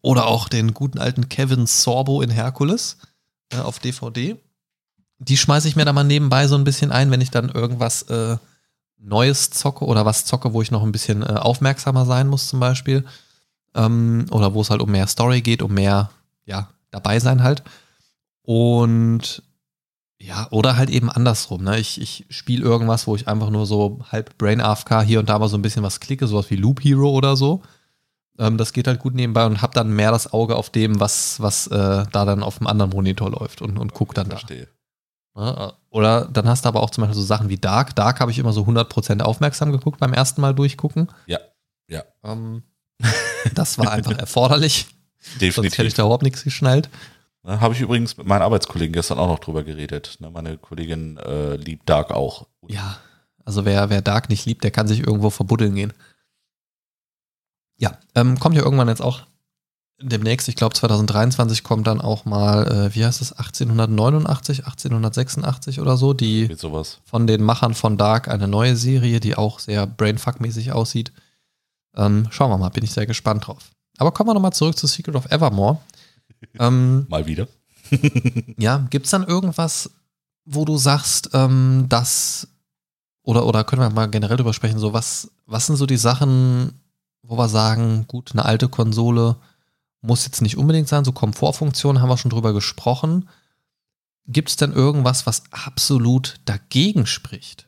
[0.00, 2.98] Oder auch den guten alten Kevin Sorbo in Hercules
[3.50, 4.36] äh, auf DVD.
[5.18, 8.02] Die schmeiße ich mir da mal nebenbei so ein bisschen ein, wenn ich dann irgendwas
[8.02, 8.36] äh,
[8.98, 12.60] Neues zocke oder was zocke, wo ich noch ein bisschen äh, aufmerksamer sein muss, zum
[12.60, 13.04] Beispiel.
[13.74, 16.10] Ähm, oder wo es halt um mehr Story geht, um mehr,
[16.44, 17.62] ja, dabei sein halt.
[18.42, 19.42] Und
[20.20, 21.62] ja, oder halt eben andersrum.
[21.62, 21.78] Ne?
[21.78, 25.38] Ich, ich spiele irgendwas, wo ich einfach nur so halb Brain AFK hier und da
[25.38, 27.62] mal so ein bisschen was klicke, sowas wie Loop Hero oder so.
[28.38, 31.40] Ähm, das geht halt gut nebenbei und hab dann mehr das Auge auf dem, was,
[31.40, 34.66] was äh, da dann auf dem anderen Monitor läuft und, und guck dann Verstehe.
[34.66, 34.70] da.
[35.40, 37.94] Ja, oder dann hast du aber auch zum Beispiel so Sachen wie Dark.
[37.94, 41.08] Dark habe ich immer so 100% aufmerksam geguckt beim ersten Mal durchgucken.
[41.26, 41.38] Ja,
[41.88, 42.02] ja.
[42.24, 42.64] Ähm,
[43.54, 44.88] das war einfach erforderlich.
[45.40, 45.54] Definitiv.
[45.54, 46.88] Sonst hätte ich da überhaupt nichts geschnallt.
[47.48, 50.18] Ne, Habe ich übrigens mit meinen Arbeitskollegen gestern auch noch drüber geredet.
[50.20, 52.46] Ne, meine Kollegin äh, liebt Dark auch.
[52.66, 52.98] Ja,
[53.42, 55.94] also wer, wer Dark nicht liebt, der kann sich irgendwo verbuddeln gehen.
[57.78, 59.22] Ja, ähm, kommt ja irgendwann jetzt auch
[59.98, 65.96] demnächst, ich glaube 2023 kommt dann auch mal, äh, wie heißt es, 1889, 1886 oder
[65.96, 66.54] so, die
[67.04, 71.12] von den Machern von Dark eine neue Serie, die auch sehr Brainfuck-mäßig aussieht.
[71.96, 73.70] Ähm, schauen wir mal, bin ich sehr gespannt drauf.
[73.96, 75.78] Aber kommen wir nochmal zurück zu Secret of Evermore.
[76.58, 77.48] Ähm, Mal wieder.
[78.58, 79.90] ja, gibt es dann irgendwas,
[80.44, 82.48] wo du sagst, ähm, dass,
[83.22, 86.80] oder, oder können wir mal generell drüber sprechen, so was, was sind so die Sachen,
[87.22, 89.36] wo wir sagen, gut, eine alte Konsole
[90.00, 93.28] muss jetzt nicht unbedingt sein, so Komfortfunktionen haben wir schon drüber gesprochen.
[94.26, 97.66] Gibt es denn irgendwas, was absolut dagegen spricht?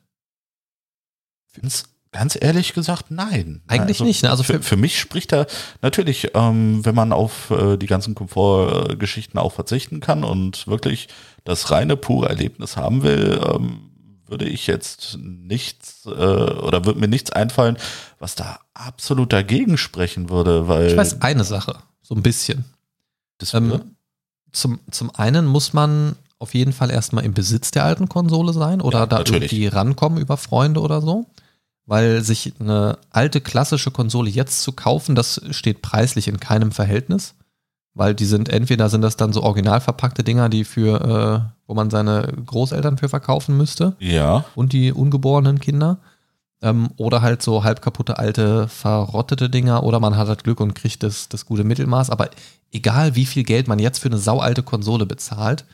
[1.46, 3.62] Find's Ganz ehrlich gesagt, nein.
[3.68, 4.22] Eigentlich also nicht.
[4.24, 4.30] Ne?
[4.30, 5.46] Also für, für, mich spricht da
[5.80, 11.08] natürlich, ähm, wenn man auf äh, die ganzen Komfortgeschichten auch verzichten kann und wirklich
[11.44, 13.90] das reine, pure Erlebnis haben will, ähm,
[14.26, 17.76] würde ich jetzt nichts äh, oder würde mir nichts einfallen,
[18.18, 20.88] was da absolut dagegen sprechen würde, weil.
[20.88, 22.64] Ich weiß eine Sache, so ein bisschen.
[23.52, 23.94] Ähm,
[24.50, 28.80] zum, zum einen muss man auf jeden Fall erstmal im Besitz der alten Konsole sein
[28.80, 29.52] oder ja, da natürlich.
[29.52, 31.26] irgendwie rankommen über Freunde oder so
[31.86, 37.34] weil sich eine alte klassische Konsole jetzt zu kaufen, das steht preislich in keinem Verhältnis,
[37.94, 41.74] weil die sind entweder sind das dann so original verpackte Dinger, die für, äh, wo
[41.74, 43.96] man seine Großeltern für verkaufen müsste.
[43.98, 44.44] Ja.
[44.54, 45.98] Und die ungeborenen Kinder.
[46.62, 50.74] Ähm, oder halt so halb kaputte alte verrottete Dinger oder man hat halt Glück und
[50.74, 52.10] kriegt das, das gute Mittelmaß.
[52.10, 52.28] Aber
[52.70, 55.64] egal wie viel Geld man jetzt für eine saualte Konsole bezahlt,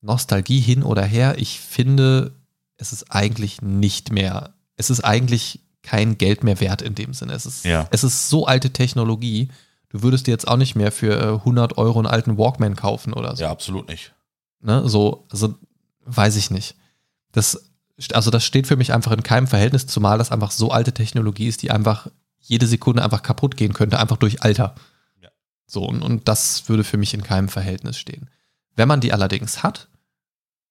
[0.00, 2.32] Nostalgie hin oder her, ich finde,
[2.76, 7.32] es ist eigentlich nicht mehr, es ist eigentlich kein Geld mehr wert in dem Sinne.
[7.32, 7.86] Es ist, ja.
[7.90, 9.48] es ist so alte Technologie.
[9.88, 13.12] Du würdest dir jetzt auch nicht mehr für 100 äh, Euro einen alten Walkman kaufen
[13.12, 13.42] oder so.
[13.42, 14.12] Ja, absolut nicht.
[14.60, 15.54] Ne, so, also
[16.04, 16.76] weiß ich nicht.
[17.32, 17.70] Das,
[18.12, 21.46] also das steht für mich einfach in keinem Verhältnis, zumal das einfach so alte Technologie
[21.46, 22.08] ist, die einfach
[22.40, 24.74] jede Sekunde einfach kaputt gehen könnte, einfach durch Alter.
[25.22, 25.28] Ja.
[25.66, 28.28] So, und, und das würde für mich in keinem Verhältnis stehen.
[28.74, 29.88] Wenn man die allerdings hat,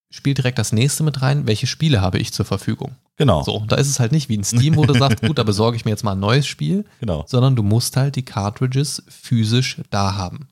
[0.10, 2.96] spielt direkt das nächste mit rein, welche Spiele habe ich zur Verfügung.
[3.18, 3.44] Genau.
[3.44, 5.78] So, da ist es halt nicht wie ein Steam, wo du sagst, gut, da besorge
[5.78, 7.26] ich mir jetzt mal ein neues Spiel, genau.
[7.28, 10.48] sondern du musst halt die Cartridges physisch da haben.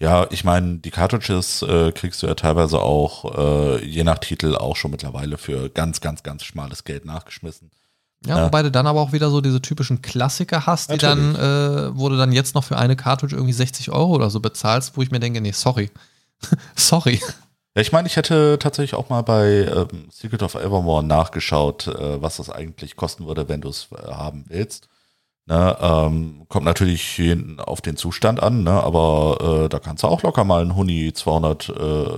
[0.00, 4.54] Ja, ich meine, die Cartridges äh, kriegst du ja teilweise auch, äh, je nach Titel,
[4.54, 7.70] auch schon mittlerweile für ganz, ganz, ganz schmales Geld nachgeschmissen.
[8.24, 11.36] Ja, wobei du dann aber auch wieder so diese typischen Klassiker hast, die Natürlich.
[11.36, 14.40] dann, äh, wo du dann jetzt noch für eine Cartridge irgendwie 60 Euro oder so
[14.40, 15.90] bezahlst, wo ich mir denke, nee, sorry.
[16.76, 17.20] sorry.
[17.74, 22.20] Ja, ich meine, ich hätte tatsächlich auch mal bei ähm, Secret of Evermore nachgeschaut, äh,
[22.20, 24.88] was das eigentlich kosten würde, wenn du es äh, haben willst.
[25.46, 27.22] Ne, ähm, kommt natürlich
[27.58, 31.12] auf den Zustand an, ne, aber äh, da kannst du auch locker mal ein Huni
[31.14, 31.72] 200 äh,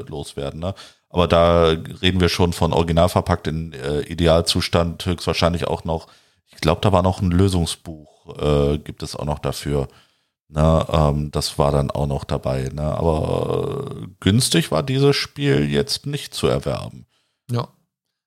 [0.09, 0.59] loswerden.
[0.59, 0.75] Ne?
[1.11, 6.09] Aber da reden wir schon von original verpackt in äh, Idealzustand, höchstwahrscheinlich auch noch,
[6.49, 9.87] ich glaube, da war noch ein Lösungsbuch, äh, gibt es auch noch dafür.
[10.53, 12.71] Ne, ähm, das war dann auch noch dabei.
[12.73, 12.83] Ne?
[12.83, 17.07] Aber äh, günstig war dieses Spiel jetzt nicht zu erwerben.
[17.51, 17.69] Ja.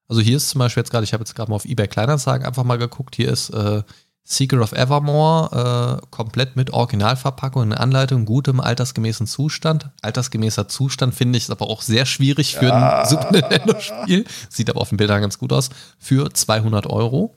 [0.07, 2.45] Also hier ist zum Beispiel jetzt gerade, ich habe jetzt gerade mal auf eBay Kleinanzeigen
[2.45, 3.83] einfach mal geguckt, hier ist äh,
[4.25, 9.89] Secret of Evermore äh, komplett mit Originalverpackung, eine Anleitung, gutem altersgemäßen Zustand.
[10.01, 13.01] Altersgemäßer Zustand finde ich ist aber auch sehr schwierig für Ja.
[13.01, 14.23] ein Super Nintendo-Spiel.
[14.49, 15.69] Sieht aber auf den Bildern ganz gut aus.
[15.99, 17.35] Für 200 Euro.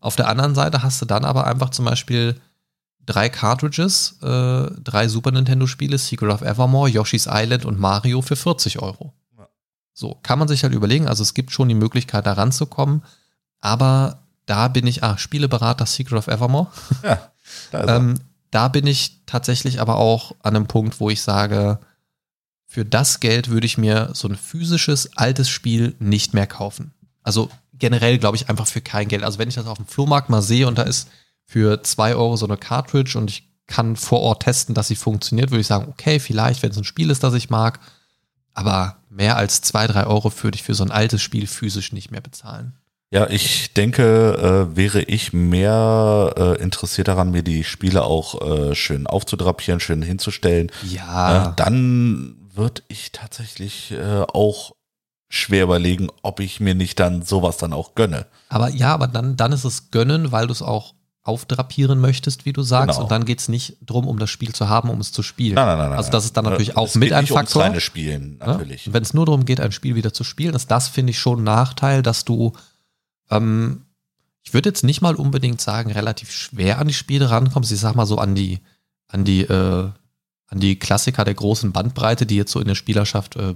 [0.00, 2.38] Auf der anderen Seite hast du dann aber einfach zum Beispiel
[3.06, 8.80] drei Cartridges, äh, drei Super Nintendo-Spiele, Secret of Evermore, Yoshi's Island und Mario für 40
[8.80, 9.12] Euro.
[9.36, 9.48] Ja.
[9.92, 11.08] So, kann man sich halt überlegen.
[11.08, 13.02] Also es gibt schon die Möglichkeit, da ranzukommen.
[13.60, 16.68] Aber da bin ich, ah, Spieleberater Secret of Evermore.
[17.02, 17.30] Ja,
[17.70, 17.96] da.
[17.96, 18.14] Ähm,
[18.50, 21.80] da bin ich tatsächlich aber auch an einem Punkt, wo ich sage,
[22.66, 26.92] für das Geld würde ich mir so ein physisches, altes Spiel nicht mehr kaufen.
[27.24, 29.24] Also generell glaube ich einfach für kein Geld.
[29.24, 31.08] Also wenn ich das auf dem Flohmarkt mal sehe und da ist
[31.46, 35.50] für zwei Euro so eine Cartridge und ich kann vor Ort testen, dass sie funktioniert,
[35.50, 37.80] würde ich sagen, okay, vielleicht, wenn es ein Spiel ist, das ich mag.
[38.52, 42.10] Aber mehr als zwei, drei Euro würde ich für so ein altes Spiel physisch nicht
[42.10, 42.74] mehr bezahlen.
[43.10, 48.40] Ja, ich denke, äh, wäre ich mehr äh, interessiert daran, mir die Spiele auch
[48.70, 51.50] äh, schön aufzudrapieren, schön hinzustellen, Ja.
[51.50, 54.72] äh, dann würde ich tatsächlich äh, auch
[55.28, 58.26] schwer überlegen, ob ich mir nicht dann sowas dann auch gönne.
[58.48, 60.94] Aber ja, aber dann, dann ist es gönnen, weil du es auch
[61.24, 62.96] aufdrapieren möchtest, wie du sagst.
[62.96, 63.02] Genau.
[63.04, 65.54] Und dann geht es nicht drum, um das Spiel zu haben, um es zu spielen.
[65.54, 65.92] Nein, nein, nein.
[65.98, 67.62] Also das ist dann natürlich Äh, auch mit ein Faktor.
[67.62, 68.46] reine Spielen, Ja?
[68.48, 68.86] natürlich.
[68.86, 71.18] Und wenn es nur darum geht, ein Spiel wieder zu spielen, ist das, finde ich,
[71.18, 72.52] schon ein Nachteil, dass du,
[73.30, 73.86] ähm,
[74.42, 77.72] ich würde jetzt nicht mal unbedingt sagen, relativ schwer an die Spiele rankommst.
[77.72, 78.60] Ich sag mal so an die,
[79.08, 79.90] an die, äh,
[80.48, 83.54] an die Klassiker der großen Bandbreite, die jetzt so in der Spielerschaft äh,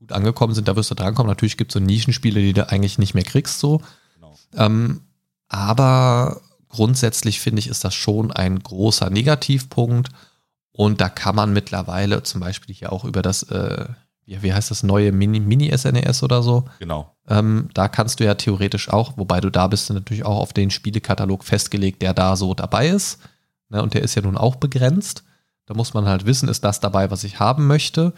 [0.00, 1.28] gut angekommen sind, da wirst du drankommen.
[1.30, 3.80] Natürlich gibt es so Nischenspiele, die du eigentlich nicht mehr kriegst, so.
[4.16, 4.36] Genau.
[4.56, 5.02] Ähm,
[5.50, 10.08] aber grundsätzlich finde ich, ist das schon ein großer Negativpunkt.
[10.72, 13.86] Und da kann man mittlerweile zum Beispiel hier auch über das, äh,
[14.24, 17.12] wie, heißt das neue Mini- Mini-SNES oder so, Genau.
[17.28, 20.52] ähm, da kannst du ja theoretisch auch, wobei du da bist du natürlich auch auf
[20.52, 23.18] den Spielekatalog festgelegt, der da so dabei ist.
[23.68, 25.24] Ne, und der ist ja nun auch begrenzt.
[25.66, 28.12] Da muss man halt wissen, ist das dabei, was ich haben möchte.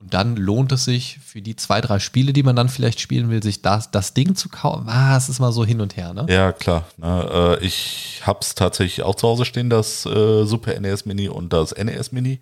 [0.00, 3.28] Und dann lohnt es sich für die zwei, drei Spiele, die man dann vielleicht spielen
[3.28, 4.88] will, sich das, das Ding zu kaufen.
[4.88, 6.24] Ah, es ist mal so hin und her, ne?
[6.28, 6.86] Ja, klar.
[6.96, 11.52] Ne, äh, ich hab's tatsächlich auch zu Hause stehen, das äh, Super NES Mini und
[11.52, 12.40] das NES Mini.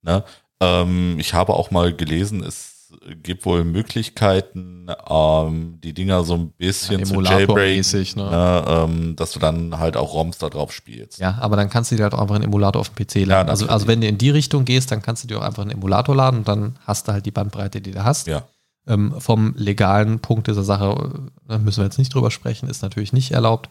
[0.00, 0.24] Ne?
[0.60, 2.75] Ähm, ich habe auch mal gelesen, es
[3.22, 8.30] gibt wohl Möglichkeiten, ähm, die Dinger so ein bisschen zu jailbreaken, ne?
[8.30, 8.64] ne?
[8.66, 11.18] ähm, dass du dann halt auch ROMs da drauf spielst.
[11.18, 13.48] Ja, aber dann kannst du dir halt auch einfach einen Emulator auf dem PC laden.
[13.48, 13.70] also, natürlich.
[13.70, 16.14] also wenn du in die Richtung gehst, dann kannst du dir auch einfach einen Emulator
[16.14, 18.26] laden und dann hast du halt die Bandbreite, die du hast.
[18.26, 18.44] Ja.
[18.86, 23.12] Ähm, vom legalen Punkt dieser Sache äh, müssen wir jetzt nicht drüber sprechen, ist natürlich
[23.12, 23.68] nicht erlaubt.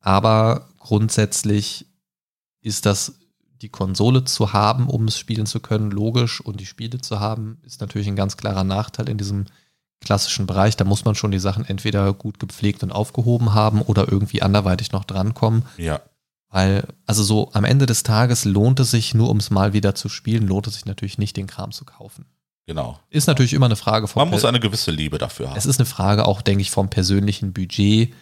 [0.00, 1.86] Aber grundsätzlich
[2.60, 3.18] ist das,
[3.62, 6.40] die Konsole zu haben, um es spielen zu können, logisch.
[6.40, 9.46] Und die Spiele zu haben, ist natürlich ein ganz klarer Nachteil in diesem
[10.00, 10.76] klassischen Bereich.
[10.76, 14.92] Da muss man schon die Sachen entweder gut gepflegt und aufgehoben haben oder irgendwie anderweitig
[14.92, 15.64] noch drankommen.
[15.76, 16.00] Ja.
[16.50, 19.94] Weil, also so am Ende des Tages lohnt es sich, nur um es mal wieder
[19.94, 22.24] zu spielen, lohnt es sich natürlich nicht, den Kram zu kaufen.
[22.66, 23.00] Genau.
[23.10, 25.56] Ist natürlich immer eine Frage vom Man muss eine gewisse Liebe dafür haben.
[25.56, 28.14] es ist eine Frage auch, denke ich, vom persönlichen Budget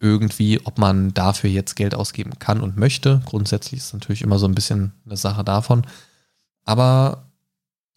[0.00, 3.20] irgendwie, ob man dafür jetzt Geld ausgeben kann und möchte.
[3.24, 5.86] Grundsätzlich ist natürlich immer so ein bisschen eine Sache davon.
[6.64, 7.24] Aber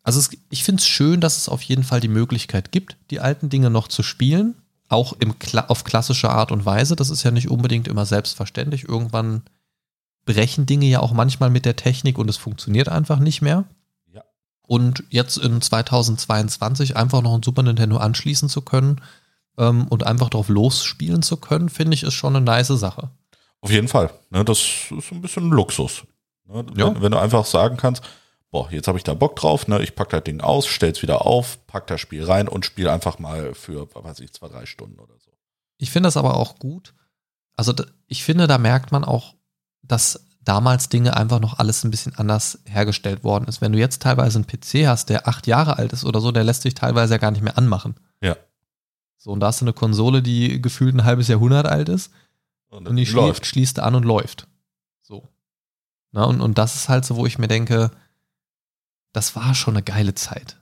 [0.03, 3.19] also es, ich finde es schön, dass es auf jeden Fall die Möglichkeit gibt, die
[3.19, 4.55] alten Dinge noch zu spielen.
[4.89, 5.35] Auch im,
[5.67, 6.95] auf klassische Art und Weise.
[6.95, 8.87] Das ist ja nicht unbedingt immer selbstverständlich.
[8.87, 9.43] Irgendwann
[10.25, 13.65] brechen Dinge ja auch manchmal mit der Technik und es funktioniert einfach nicht mehr.
[14.11, 14.23] Ja.
[14.63, 19.01] Und jetzt in 2022 einfach noch ein Super Nintendo anschließen zu können
[19.61, 23.11] ähm, und einfach drauf losspielen zu können, finde ich, ist schon eine nice Sache.
[23.61, 24.09] Auf jeden Fall.
[24.31, 26.03] Ne, das ist ein bisschen Luxus.
[26.47, 26.87] Ne, Ja.
[26.95, 28.03] wenn, wenn du einfach sagen kannst,
[28.49, 31.25] boah, jetzt habe ich da Bock drauf, ne, ich pack das Ding aus, stell's wieder
[31.25, 34.65] auf, pack das Spiel rein und spiele einfach mal für, was weiß ich, zwei, drei
[34.65, 35.31] Stunden oder so.
[35.77, 36.93] Ich finde das aber auch gut.
[37.55, 37.73] Also
[38.07, 39.35] ich finde, da merkt man auch,
[39.83, 43.61] dass damals Dinge einfach noch alles ein bisschen anders hergestellt worden ist.
[43.61, 46.43] Wenn du jetzt teilweise einen PC hast, der acht Jahre alt ist oder so, der
[46.43, 47.95] lässt sich teilweise ja gar nicht mehr anmachen.
[48.21, 48.35] Ja.
[49.23, 52.11] So, und da hast du eine Konsole, die gefühlt ein halbes Jahrhundert alt ist
[52.69, 54.47] Und, und die schläft, schließt an und läuft.
[55.03, 55.29] So.
[56.11, 57.91] Na, und, und das ist halt so, wo ich mir denke,
[59.13, 60.57] das war schon eine geile Zeit.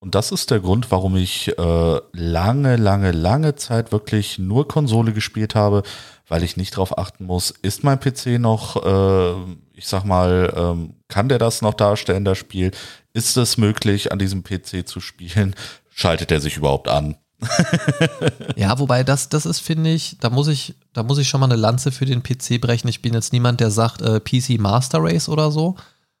[0.00, 5.14] Und das ist der Grund, warum ich äh, lange, lange, lange Zeit wirklich nur Konsole
[5.14, 5.82] gespielt habe,
[6.28, 9.34] weil ich nicht darauf achten muss, ist mein PC noch, äh,
[9.72, 12.70] ich sag mal, ähm, kann der das noch darstellen, das Spiel?
[13.14, 15.54] Ist es möglich, an diesem PC zu spielen?
[15.88, 17.16] Schaltet er sich überhaupt an?
[18.56, 21.46] Ja, wobei das, das ist, finde ich, da muss ich, da muss ich schon mal
[21.46, 22.88] eine Lanze für den PC brechen.
[22.88, 25.76] Ich bin jetzt niemand, der sagt äh, PC Master Race oder so.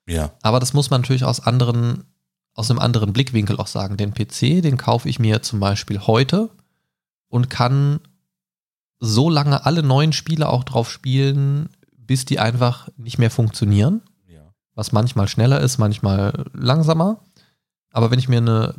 [0.06, 2.04] Ja, Aber das muss man natürlich aus anderen,
[2.52, 3.96] aus einem anderen Blickwinkel auch sagen.
[3.96, 6.50] Den PC, den kaufe ich mir zum Beispiel heute
[7.28, 8.00] und kann
[9.00, 14.02] so lange alle neuen Spiele auch drauf spielen, bis die einfach nicht mehr funktionieren.
[14.26, 14.52] Ja.
[14.74, 17.20] Was manchmal schneller ist, manchmal langsamer.
[17.90, 18.74] Aber wenn ich mir eine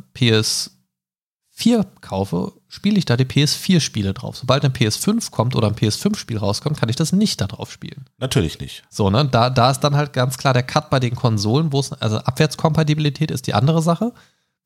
[1.56, 4.36] PS4 kaufe, spiele ich da die PS4-Spiele drauf.
[4.36, 8.06] Sobald ein PS5 kommt oder ein PS5-Spiel rauskommt, kann ich das nicht da drauf spielen.
[8.18, 8.84] Natürlich nicht.
[8.90, 9.24] So, ne?
[9.26, 12.18] Da, da ist dann halt ganz klar der Cut bei den Konsolen, wo es, also
[12.18, 14.12] Abwärtskompatibilität ist die andere Sache.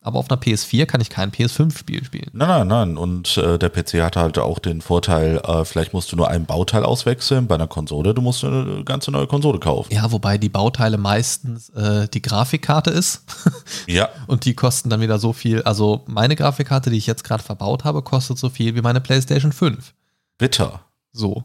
[0.02, 2.30] Aber auf einer PS4 kann ich kein PS5-Spiel spielen.
[2.32, 2.96] Nein, nein, nein.
[2.96, 6.46] Und äh, der PC hat halt auch den Vorteil, äh, vielleicht musst du nur ein
[6.46, 7.46] Bauteil auswechseln.
[7.46, 9.92] Bei einer Konsole, du musst eine ganze neue Konsole kaufen.
[9.92, 13.24] Ja, wobei die Bauteile meistens äh, die Grafikkarte ist.
[13.86, 15.62] Ja, Und die kosten dann wieder so viel.
[15.62, 19.52] Also meine Grafikkarte, die ich jetzt gerade verbaut habe, kostet so viel wie meine PlayStation
[19.52, 19.94] 5.
[20.38, 20.80] bitter.
[21.12, 21.44] So.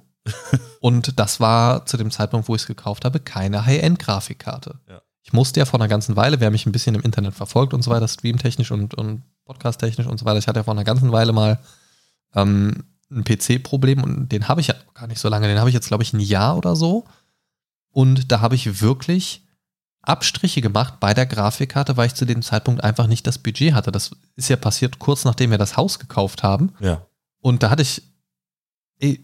[0.80, 4.80] Und das war zu dem Zeitpunkt, wo ich es gekauft habe, keine High-End-Grafikkarte.
[4.88, 5.02] Ja.
[5.26, 7.82] Ich musste ja vor einer ganzen Weile, wer mich ein bisschen im Internet verfolgt und
[7.82, 11.12] so weiter, streamtechnisch und, und podcast-technisch und so weiter, ich hatte ja vor einer ganzen
[11.12, 11.60] Weile mal
[12.36, 15.74] ähm, ein PC-Problem und den habe ich ja gar nicht so lange, den habe ich
[15.74, 17.06] jetzt, glaube ich, ein Jahr oder so.
[17.90, 19.42] Und da habe ich wirklich
[20.04, 23.92] Abstriche gemacht bei der Grafikkarte, weil ich zu dem Zeitpunkt einfach nicht das Budget hatte.
[23.92, 26.74] Das ist ja passiert kurz nachdem wir das Haus gekauft haben.
[26.80, 27.04] Ja.
[27.40, 28.04] Und da hatte ich
[29.00, 29.18] eh,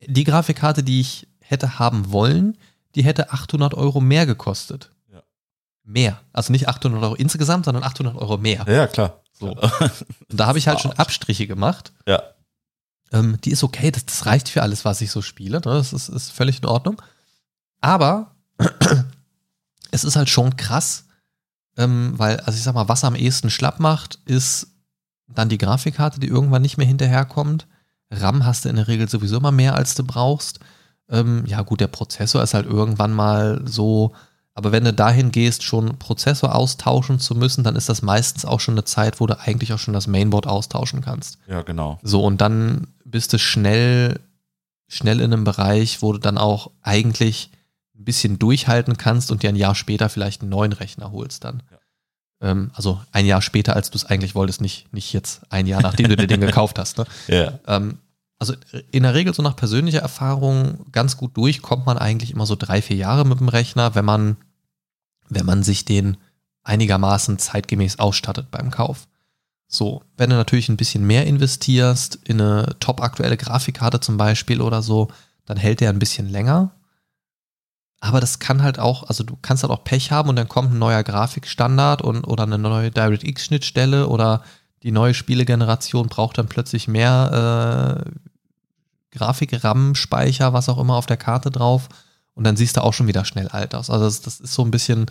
[0.00, 2.56] die Grafikkarte, die ich hätte haben wollen,
[2.94, 4.93] die hätte 800 Euro mehr gekostet.
[5.84, 6.20] Mehr.
[6.32, 8.64] Also nicht 800 Euro insgesamt, sondern 800 Euro mehr.
[8.66, 9.20] Ja, klar.
[9.32, 9.48] So.
[9.50, 9.92] Und
[10.28, 10.92] da habe ich halt schon.
[10.92, 11.92] Abstriche gemacht.
[12.06, 12.22] Ja.
[13.12, 15.58] Ähm, die ist okay, das, das reicht für alles, was ich so spiele.
[15.58, 15.60] Ne?
[15.60, 17.00] Das ist, ist völlig in Ordnung.
[17.80, 18.34] Aber
[19.90, 21.04] es ist halt schon krass,
[21.76, 24.68] ähm, weil, also ich sag mal, was am ehesten schlapp macht, ist
[25.28, 27.66] dann die Grafikkarte, die irgendwann nicht mehr hinterherkommt.
[28.10, 30.60] RAM hast du in der Regel sowieso immer mehr, als du brauchst.
[31.08, 34.14] Ähm, ja, gut, der Prozessor ist halt irgendwann mal so,
[34.54, 38.60] aber wenn du dahin gehst, schon Prozessor austauschen zu müssen, dann ist das meistens auch
[38.60, 41.38] schon eine Zeit, wo du eigentlich auch schon das Mainboard austauschen kannst.
[41.48, 41.98] Ja, genau.
[42.02, 44.20] So, und dann bist du schnell,
[44.88, 47.50] schnell in einem Bereich, wo du dann auch eigentlich
[47.98, 51.62] ein bisschen durchhalten kannst und dir ein Jahr später vielleicht einen neuen Rechner holst dann.
[52.40, 55.82] Ähm, also ein Jahr später, als du es eigentlich wolltest, nicht, nicht jetzt ein Jahr,
[55.82, 56.98] nachdem du dir den gekauft hast.
[56.98, 57.06] Ne?
[57.26, 57.58] Ja.
[57.66, 57.98] Ähm,
[58.38, 58.54] also
[58.90, 62.56] in der Regel so nach persönlicher Erfahrung ganz gut durch kommt man eigentlich immer so
[62.56, 64.36] drei, vier Jahre mit dem Rechner, wenn man,
[65.28, 66.16] wenn man sich den
[66.62, 69.06] einigermaßen zeitgemäß ausstattet beim Kauf.
[69.68, 74.60] So, wenn du natürlich ein bisschen mehr investierst, in eine top aktuelle Grafikkarte zum Beispiel
[74.60, 75.08] oder so,
[75.46, 76.72] dann hält der ein bisschen länger.
[78.00, 80.72] Aber das kann halt auch, also du kannst halt auch Pech haben und dann kommt
[80.72, 84.42] ein neuer Grafikstandard und, oder eine neue DirectX-Schnittstelle oder
[84.82, 88.10] die neue Spielegeneration braucht dann plötzlich mehr äh,
[89.14, 91.88] Grafik, RAM, Speicher, was auch immer auf der Karte drauf.
[92.34, 93.90] Und dann siehst du auch schon wieder schnell alt aus.
[93.90, 95.06] Also das, das ist so ein bisschen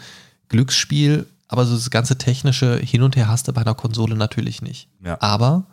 [0.50, 4.62] Glücksspiel, aber so das ganze technische Hin und Her hast du bei einer Konsole natürlich
[4.62, 4.90] nicht.
[5.04, 5.18] Ja.
[5.22, 5.66] Aber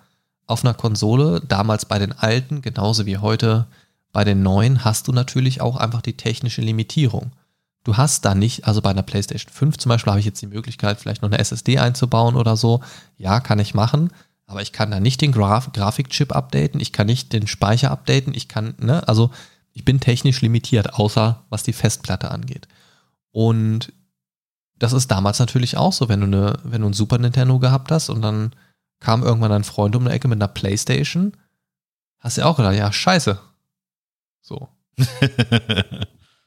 [0.47, 3.67] auf einer Konsole, damals bei den alten, genauso wie heute
[4.13, 7.33] bei den neuen, hast du natürlich auch einfach die technische Limitierung.
[7.85, 10.47] Du hast da nicht, also bei einer PlayStation 5 zum Beispiel habe ich jetzt die
[10.47, 12.81] Möglichkeit, vielleicht noch eine SSD einzubauen oder so.
[13.17, 14.11] Ja, kann ich machen,
[14.51, 18.35] aber ich kann da nicht den Graf Grafikchip updaten, ich kann nicht den Speicher updaten,
[18.35, 19.31] ich kann, ne, also
[19.73, 22.67] ich bin technisch limitiert, außer was die Festplatte angeht.
[23.31, 23.93] Und
[24.81, 27.93] das ist damals natürlich auch so, wenn du eine, wenn du ein Super Nintendo gehabt
[27.93, 28.53] hast und dann
[28.99, 31.37] kam irgendwann ein Freund um die Ecke mit einer Playstation,
[32.19, 33.39] hast du auch gedacht, ja, scheiße.
[34.41, 34.69] So.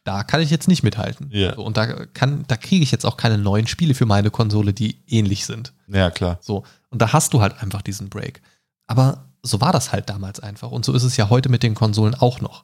[0.03, 1.29] da kann ich jetzt nicht mithalten.
[1.31, 1.55] Ja.
[1.55, 4.73] So, und da kann, da kriege ich jetzt auch keine neuen Spiele für meine Konsole,
[4.73, 5.71] die ähnlich sind.
[5.87, 6.39] ja, klar.
[6.41, 6.65] So.
[6.93, 8.41] Und da hast du halt einfach diesen Break.
[8.87, 10.71] Aber so war das halt damals einfach.
[10.71, 12.63] Und so ist es ja heute mit den Konsolen auch noch.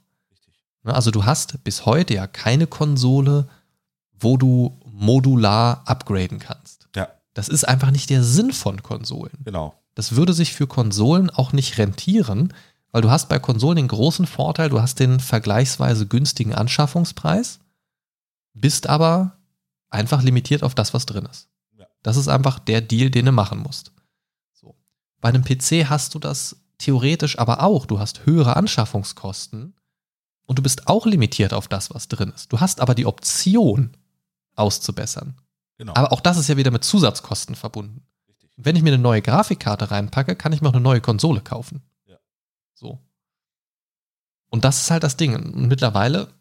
[0.83, 3.49] Ne, Also du hast bis heute ja keine Konsole,
[4.17, 6.87] wo du modular upgraden kannst.
[6.95, 9.33] Ja, Das ist einfach nicht der Sinn von Konsolen.
[9.43, 9.75] genau.
[9.95, 12.53] Das würde sich für Konsolen auch nicht rentieren,
[12.91, 17.59] weil du hast bei Konsolen den großen Vorteil, du hast den vergleichsweise günstigen Anschaffungspreis,
[18.53, 19.33] bist aber
[19.89, 21.49] einfach limitiert auf das, was drin ist.
[21.77, 21.85] Ja.
[22.03, 23.91] Das ist einfach der Deal, den du machen musst.
[25.21, 27.85] Bei einem PC hast du das theoretisch aber auch.
[27.85, 29.75] Du hast höhere Anschaffungskosten
[30.45, 32.51] und du bist auch limitiert auf das, was drin ist.
[32.51, 33.95] Du hast aber die Option
[34.55, 35.35] auszubessern.
[35.77, 35.93] Genau.
[35.95, 38.05] Aber auch das ist ja wieder mit Zusatzkosten verbunden.
[38.27, 38.49] Richtig.
[38.57, 41.81] Wenn ich mir eine neue Grafikkarte reinpacke, kann ich mir auch eine neue Konsole kaufen.
[42.05, 42.17] Ja.
[42.73, 42.99] So.
[44.49, 45.35] Und das ist halt das Ding.
[45.35, 46.33] Und mittlerweile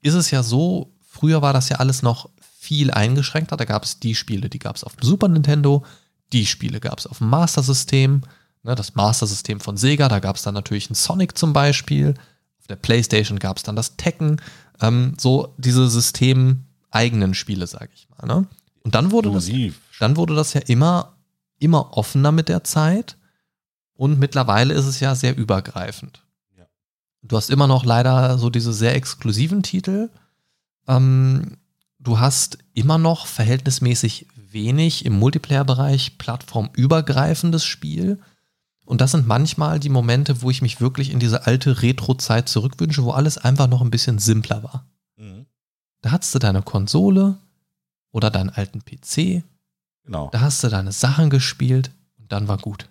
[0.00, 3.56] ist es ja so, früher war das ja alles noch viel eingeschränkter.
[3.56, 5.84] Da gab es die Spiele, die gab es auf dem Super Nintendo,
[6.32, 8.22] die Spiele gab es auf dem Master System,
[8.62, 12.14] ne, das Master System von Sega, da gab es dann natürlich einen Sonic zum Beispiel.
[12.60, 14.40] Auf der PlayStation gab es dann das Tekken,
[14.80, 18.26] ähm, so diese systemeigenen Spiele, sage ich mal.
[18.26, 18.46] Ne?
[18.82, 19.50] Und dann wurde das
[19.98, 21.14] dann wurde das ja immer,
[21.58, 23.16] immer offener mit der Zeit.
[23.94, 26.22] Und mittlerweile ist es ja sehr übergreifend.
[26.56, 26.66] Ja.
[27.22, 30.08] Du hast immer noch leider so diese sehr exklusiven Titel.
[30.86, 31.56] Ähm,
[31.98, 38.20] du hast immer noch verhältnismäßig wenig im Multiplayer-Bereich plattformübergreifendes Spiel.
[38.84, 43.04] Und das sind manchmal die Momente, wo ich mich wirklich in diese alte Retro-Zeit zurückwünsche,
[43.04, 44.86] wo alles einfach noch ein bisschen simpler war.
[45.16, 45.46] Mhm.
[46.00, 47.36] Da hattest du deine Konsole
[48.12, 49.42] oder deinen alten PC,
[50.04, 50.30] Genau.
[50.32, 52.88] da hast du deine Sachen gespielt und dann war gut.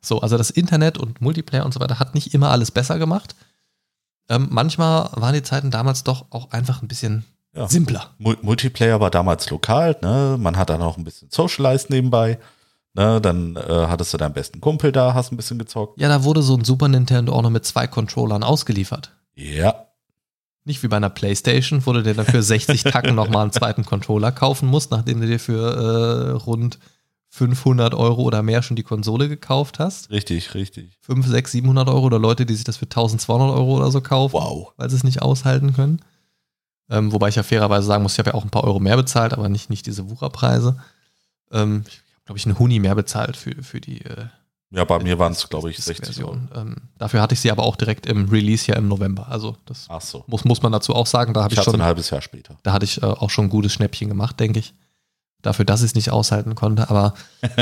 [0.00, 3.34] So, also das Internet und Multiplayer und so weiter hat nicht immer alles besser gemacht.
[4.28, 7.68] Ähm, manchmal waren die Zeiten damals doch auch einfach ein bisschen Ja.
[7.68, 8.14] simpler.
[8.18, 10.36] Mul- Multiplayer war damals lokal, ne?
[10.38, 12.38] Man hat dann auch ein bisschen socialized nebenbei.
[12.94, 13.20] Ne?
[13.20, 16.00] Dann äh, hattest du deinen besten Kumpel da, hast ein bisschen gezockt.
[16.00, 19.12] Ja, da wurde so ein Super Nintendo auch noch mit zwei Controllern ausgeliefert.
[19.34, 19.86] Ja,
[20.64, 24.30] Nicht wie bei einer Playstation, wo du dir dafür 60 Tacken nochmal einen zweiten Controller
[24.32, 26.78] kaufen musst, nachdem du dir für äh, rund
[27.30, 30.10] 500 Euro oder mehr schon die Konsole gekauft hast.
[30.10, 30.98] richtig, richtig.
[31.02, 34.34] 5, 6, 700 Euro oder Leute, die sich das für 1200 Euro oder so kaufen,
[34.34, 34.72] Wow.
[34.76, 36.00] weil sie es nicht aushalten können.
[36.90, 38.96] Ähm, wobei ich ja fairerweise sagen muss, ich habe ja auch ein paar Euro mehr
[38.96, 40.76] bezahlt, aber nicht, nicht diese Wucherpreise.
[41.52, 44.26] Ähm, ich habe, glaube ich, einen Huni mehr bezahlt für, für die äh,
[44.72, 46.32] Ja, bei mir waren es, glaube ich, Disc- 60 Euro.
[46.34, 46.48] Version.
[46.54, 49.28] Ähm, dafür hatte ich sie aber auch direkt im Release ja im November.
[49.28, 50.24] Also das so.
[50.26, 51.32] muss, muss man dazu auch sagen.
[51.34, 52.56] Da habe Ich ich, schon, ein halbes Jahr später.
[52.64, 54.74] da hatte ich äh, auch schon ein gutes Schnäppchen gemacht, denke ich.
[55.42, 56.90] Dafür, dass ich es nicht aushalten konnte.
[56.90, 57.14] Aber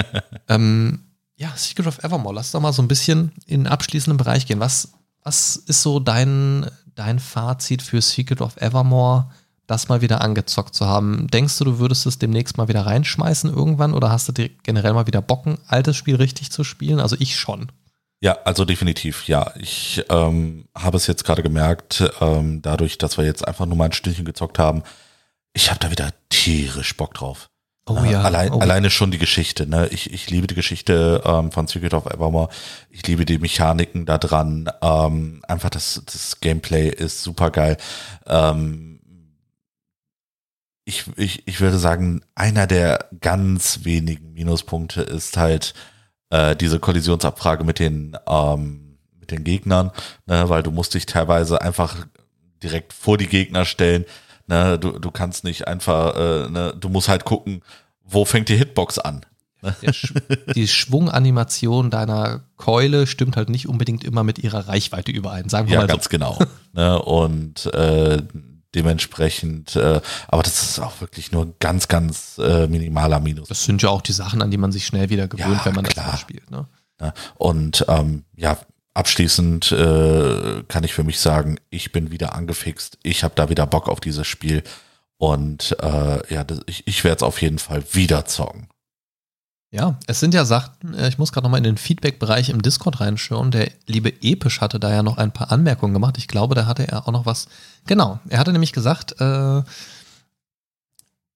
[0.49, 1.05] ähm,
[1.37, 4.61] ja, Secret of Evermore, lass doch mal so ein bisschen in den abschließenden Bereich gehen.
[4.61, 6.67] Was, was ist so dein,
[6.99, 9.31] dein Fazit für Secret of Evermore,
[9.67, 11.29] das mal wieder angezockt zu haben?
[11.29, 14.95] Denkst du, du würdest es demnächst mal wieder reinschmeißen irgendwann oder hast du dir generell
[14.95, 17.01] mal wieder Bocken, altes Spiel richtig zu spielen?
[17.01, 17.71] Also ich schon.
[18.21, 19.53] Ja, also definitiv, ja.
[19.57, 23.87] Ich ähm, habe es jetzt gerade gemerkt, ähm, dadurch, dass wir jetzt einfach nur mal
[23.87, 24.83] ein Stündchen gezockt haben,
[25.53, 27.49] ich habe da wieder tierisch Bock drauf.
[27.89, 28.23] Oh Äh, ja.
[28.23, 28.59] Allein, oh.
[28.59, 29.67] Alleine schon die Geschichte.
[29.67, 29.89] Ne?
[29.89, 32.49] Ich, ich liebe die Geschichte ähm, von Secret of Evermore.
[32.91, 34.71] Ich liebe die Mechaniken da dran.
[34.83, 37.77] Ähm, einfach das, das Gameplay ist super geil.
[38.27, 39.01] Ähm,
[40.85, 45.75] ich, ich, ich würde sagen, einer der ganz wenigen Minuspunkte ist halt
[46.31, 49.93] äh, diese Kollisionsabfrage mit den, ähm, mit den Gegnern,
[50.27, 50.49] ne?
[50.49, 52.07] weil du musst dich teilweise einfach
[52.63, 54.05] direkt vor die Gegner stellen.
[54.49, 54.79] Ne?
[54.79, 56.75] Du, du kannst nicht einfach, äh, ne?
[56.79, 57.63] du musst halt gucken,
[58.03, 59.25] wo fängt die Hitbox an.
[59.83, 60.15] Der Sch
[60.55, 65.49] die Schwunganimation deiner Keule stimmt halt nicht unbedingt immer mit ihrer Reichweite überein.
[65.49, 66.11] Sagen wir Ja, mal ganz so.
[66.11, 66.39] genau.
[66.73, 67.01] ne?
[67.03, 68.23] Und äh,
[68.75, 73.49] dementsprechend, äh, aber das ist auch wirklich nur ein ganz, ganz äh, minimaler Minus.
[73.49, 75.75] Das sind ja auch die Sachen, an die man sich schnell wieder gewöhnt, Ja, wenn
[75.75, 76.13] man klar.
[76.13, 76.51] das spielt.
[76.51, 76.67] Ne?
[77.01, 77.13] Ne?
[77.37, 78.59] Und ähm, ja,
[78.99, 82.99] abschließend äh, kann ich für mich sagen, ich bin wieder angefixt.
[83.05, 84.65] Ich habe da wieder Bock auf dieses Spiel.
[85.19, 88.69] Und äh, ja, das, ich, ich werde es auf jeden Fall wieder zocken.
[89.71, 93.01] Ja, es sind ja Sachen, äh, ich muss gerade nochmal in den Feedback-Bereich im Discord
[93.01, 93.53] reinschauen.
[93.53, 96.19] Der liebe Episch hatte da ja noch ein paar Anmerkungen gemacht.
[96.19, 97.47] Ich glaube, da hatte er auch noch was.
[97.87, 99.65] Genau, er hatte nämlich gesagt, äh, er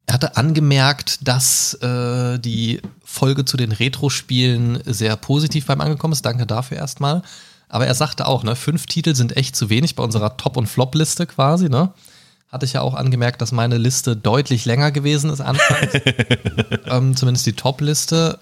[0.08, 6.24] hatte angemerkt, dass äh, die Folge zu den Retro-Spielen sehr positiv beim angekommen ist.
[6.24, 7.22] Danke dafür erstmal.
[7.72, 10.66] Aber er sagte auch, ne, fünf Titel sind echt zu wenig bei unserer Top- und
[10.66, 11.94] Flop-Liste quasi, ne?
[12.48, 15.94] Hatte ich ja auch angemerkt, dass meine Liste deutlich länger gewesen ist anfangs.
[16.86, 18.38] ähm, zumindest die Top-Liste.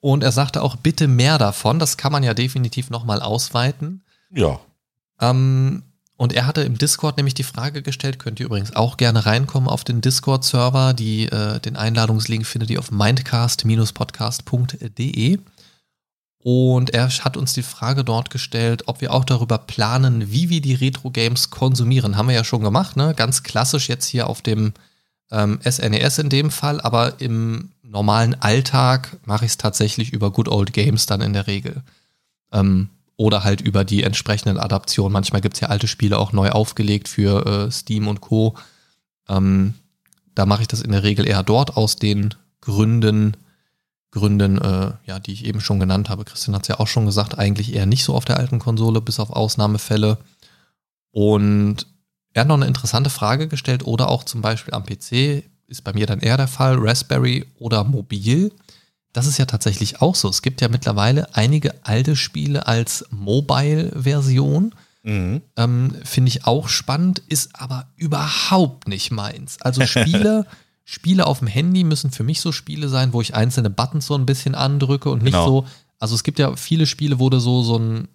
[0.00, 1.78] Und er sagte auch, bitte mehr davon.
[1.78, 4.02] Das kann man ja definitiv nochmal ausweiten.
[4.32, 4.58] Ja,
[5.20, 5.84] Ähm,
[6.16, 9.68] und er hatte im Discord nämlich die Frage gestellt, könnt ihr übrigens auch gerne reinkommen
[9.68, 10.96] auf den Discord-Server.
[10.98, 15.38] Äh, den Einladungslink findet ihr auf mindcast-podcast.de.
[16.44, 20.60] Und er hat uns die Frage dort gestellt, ob wir auch darüber planen, wie wir
[20.60, 22.18] die Retro-Games konsumieren.
[22.18, 23.14] Haben wir ja schon gemacht, ne?
[23.16, 24.74] Ganz klassisch jetzt hier auf dem
[25.30, 30.48] ähm, SNES in dem Fall, aber im normalen Alltag mache ich es tatsächlich über Good
[30.48, 31.82] Old Games dann in der Regel.
[32.52, 35.14] Ähm, oder halt über die entsprechenden Adaptionen.
[35.14, 38.54] Manchmal gibt es ja alte Spiele auch neu aufgelegt für äh, Steam und Co.
[39.30, 39.72] Ähm,
[40.34, 43.34] da mache ich das in der Regel eher dort aus den Gründen,
[44.14, 46.24] Gründen, äh, ja, die ich eben schon genannt habe.
[46.24, 49.00] Christian hat es ja auch schon gesagt, eigentlich eher nicht so auf der alten Konsole,
[49.00, 50.18] bis auf Ausnahmefälle.
[51.10, 51.86] Und
[52.32, 55.92] er hat noch eine interessante Frage gestellt, oder auch zum Beispiel am PC, ist bei
[55.92, 58.52] mir dann eher der Fall, Raspberry oder mobil.
[59.12, 60.28] Das ist ja tatsächlich auch so.
[60.28, 64.74] Es gibt ja mittlerweile einige alte Spiele als Mobile-Version.
[65.02, 65.42] mhm.
[65.56, 69.60] Ähm, Finde ich auch spannend, ist aber überhaupt nicht meins.
[69.60, 70.46] Also Spiele,
[70.84, 74.14] Spiele auf dem Handy müssen für mich so Spiele sein, wo ich einzelne Buttons so
[74.14, 75.46] ein bisschen andrücke und nicht Genau.
[75.46, 75.66] so.
[75.98, 78.08] Also es gibt ja viele Spiele, wo du so, so ein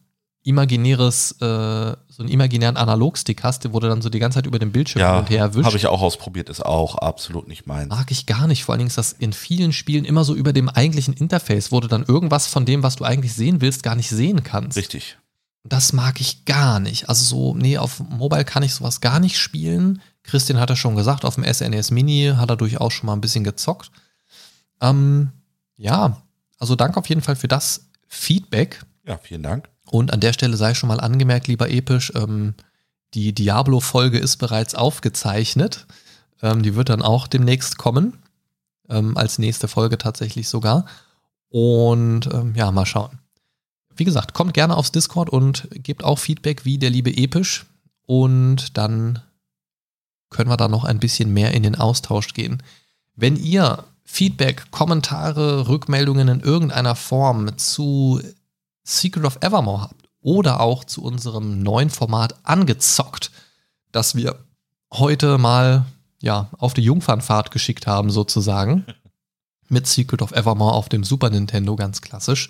[0.43, 4.59] imaginäres, äh, so einen imaginären Analogstick hast, wo du dann so die ganze Zeit über
[4.59, 5.65] den Bildschirm hin Ja, und her wischst.
[5.65, 7.89] habe ich auch ausprobiert, ist auch absolut nicht meins.
[7.89, 8.63] Mag ich gar nicht.
[8.63, 11.79] Vor allen Dingen ist das in vielen Spielen immer so über dem eigentlichen Interface, wo
[11.79, 14.77] du dann irgendwas von dem, was du eigentlich sehen willst, gar nicht sehen kannst.
[14.77, 15.17] Richtig.
[15.65, 17.09] Das mag ich gar nicht.
[17.09, 20.01] Also so, nee, auf Mobile kann ich sowas gar nicht spielen.
[20.29, 23.21] Christian hat ja schon gesagt, auf dem SNES Mini hat er durchaus schon mal ein
[23.21, 23.91] bisschen gezockt.
[24.81, 25.31] Ähm,
[25.77, 26.21] ja,
[26.57, 28.85] also danke auf jeden Fall für das Feedback.
[29.05, 29.69] Ja, vielen Dank.
[29.85, 32.53] Und an der Stelle sei schon mal angemerkt, lieber Episch, ähm,
[33.13, 35.87] die Diablo-Folge ist bereits aufgezeichnet.
[36.41, 38.19] Ähm, die wird dann auch demnächst kommen.
[38.87, 40.85] Ähm, als nächste Folge tatsächlich sogar.
[41.49, 43.19] Und ähm, ja, mal schauen.
[43.95, 47.65] Wie gesagt, kommt gerne aufs Discord und gebt auch Feedback wie der liebe Episch.
[48.05, 49.19] Und dann
[50.29, 52.61] können wir da noch ein bisschen mehr in den Austausch gehen.
[53.15, 58.21] Wenn ihr Feedback, Kommentare, Rückmeldungen in irgendeiner Form zu
[58.83, 63.31] Secret of Evermore habt oder auch zu unserem neuen Format angezockt,
[63.91, 64.35] das wir
[64.91, 65.85] heute mal
[66.21, 68.85] ja, auf die Jungfernfahrt geschickt haben, sozusagen,
[69.69, 72.49] mit Secret of Evermore auf dem Super Nintendo, ganz klassisch,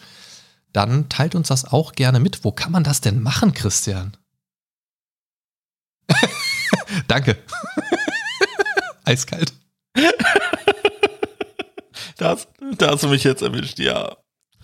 [0.71, 2.43] dann teilt uns das auch gerne mit.
[2.43, 4.15] Wo kann man das denn machen, Christian?
[7.07, 7.37] Danke.
[9.05, 9.53] Eiskalt.
[12.17, 14.15] Da hast, da hast du mich jetzt erwischt, ja.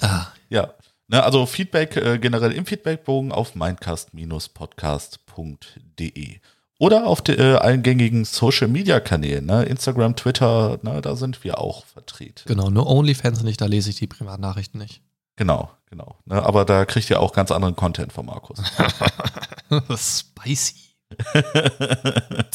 [0.01, 0.73] Ah, Ja.
[1.07, 6.39] Ne, also Feedback äh, generell im Feedbackbogen auf mindcast-podcast.de
[6.79, 9.63] oder auf de, äh, allen gängigen Social Media Kanälen, ne?
[9.65, 12.41] Instagram, Twitter, ne, da sind wir auch vertreten.
[12.47, 15.01] genau, nur OnlyFans nicht, da lese ich die Privatnachrichten nicht.
[15.35, 16.17] Genau, genau.
[16.25, 18.59] Ne, aber da kriegt ihr auch ganz anderen Content von Markus.
[19.95, 20.84] Spicy.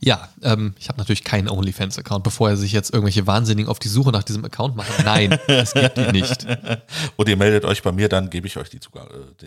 [0.00, 3.88] Ja, ähm, ich habe natürlich keinen OnlyFans-Account, bevor er sich jetzt irgendwelche Wahnsinnigen auf die
[3.88, 5.04] Suche nach diesem Account macht.
[5.04, 6.46] Nein, es gibt ihn nicht.
[7.16, 9.44] Und ihr meldet euch bei mir, dann gebe ich euch die Zugang, äh,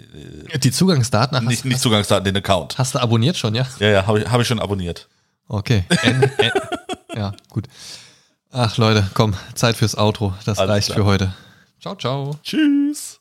[0.53, 2.77] die, Die Zugangsdaten äh, hast, nicht, nicht Zugangsdaten, den Account.
[2.77, 3.65] hast du abonniert schon, ja?
[3.79, 5.07] Ja, ja, habe ich, hab ich schon abonniert.
[5.47, 5.85] Okay.
[6.03, 6.51] N, N,
[7.15, 7.67] ja, gut.
[8.51, 10.33] Ach Leute, komm, Zeit fürs Outro.
[10.43, 10.97] Das Alles reicht klar.
[10.97, 11.33] für heute.
[11.79, 12.35] Ciao, ciao.
[12.43, 13.20] Tschüss.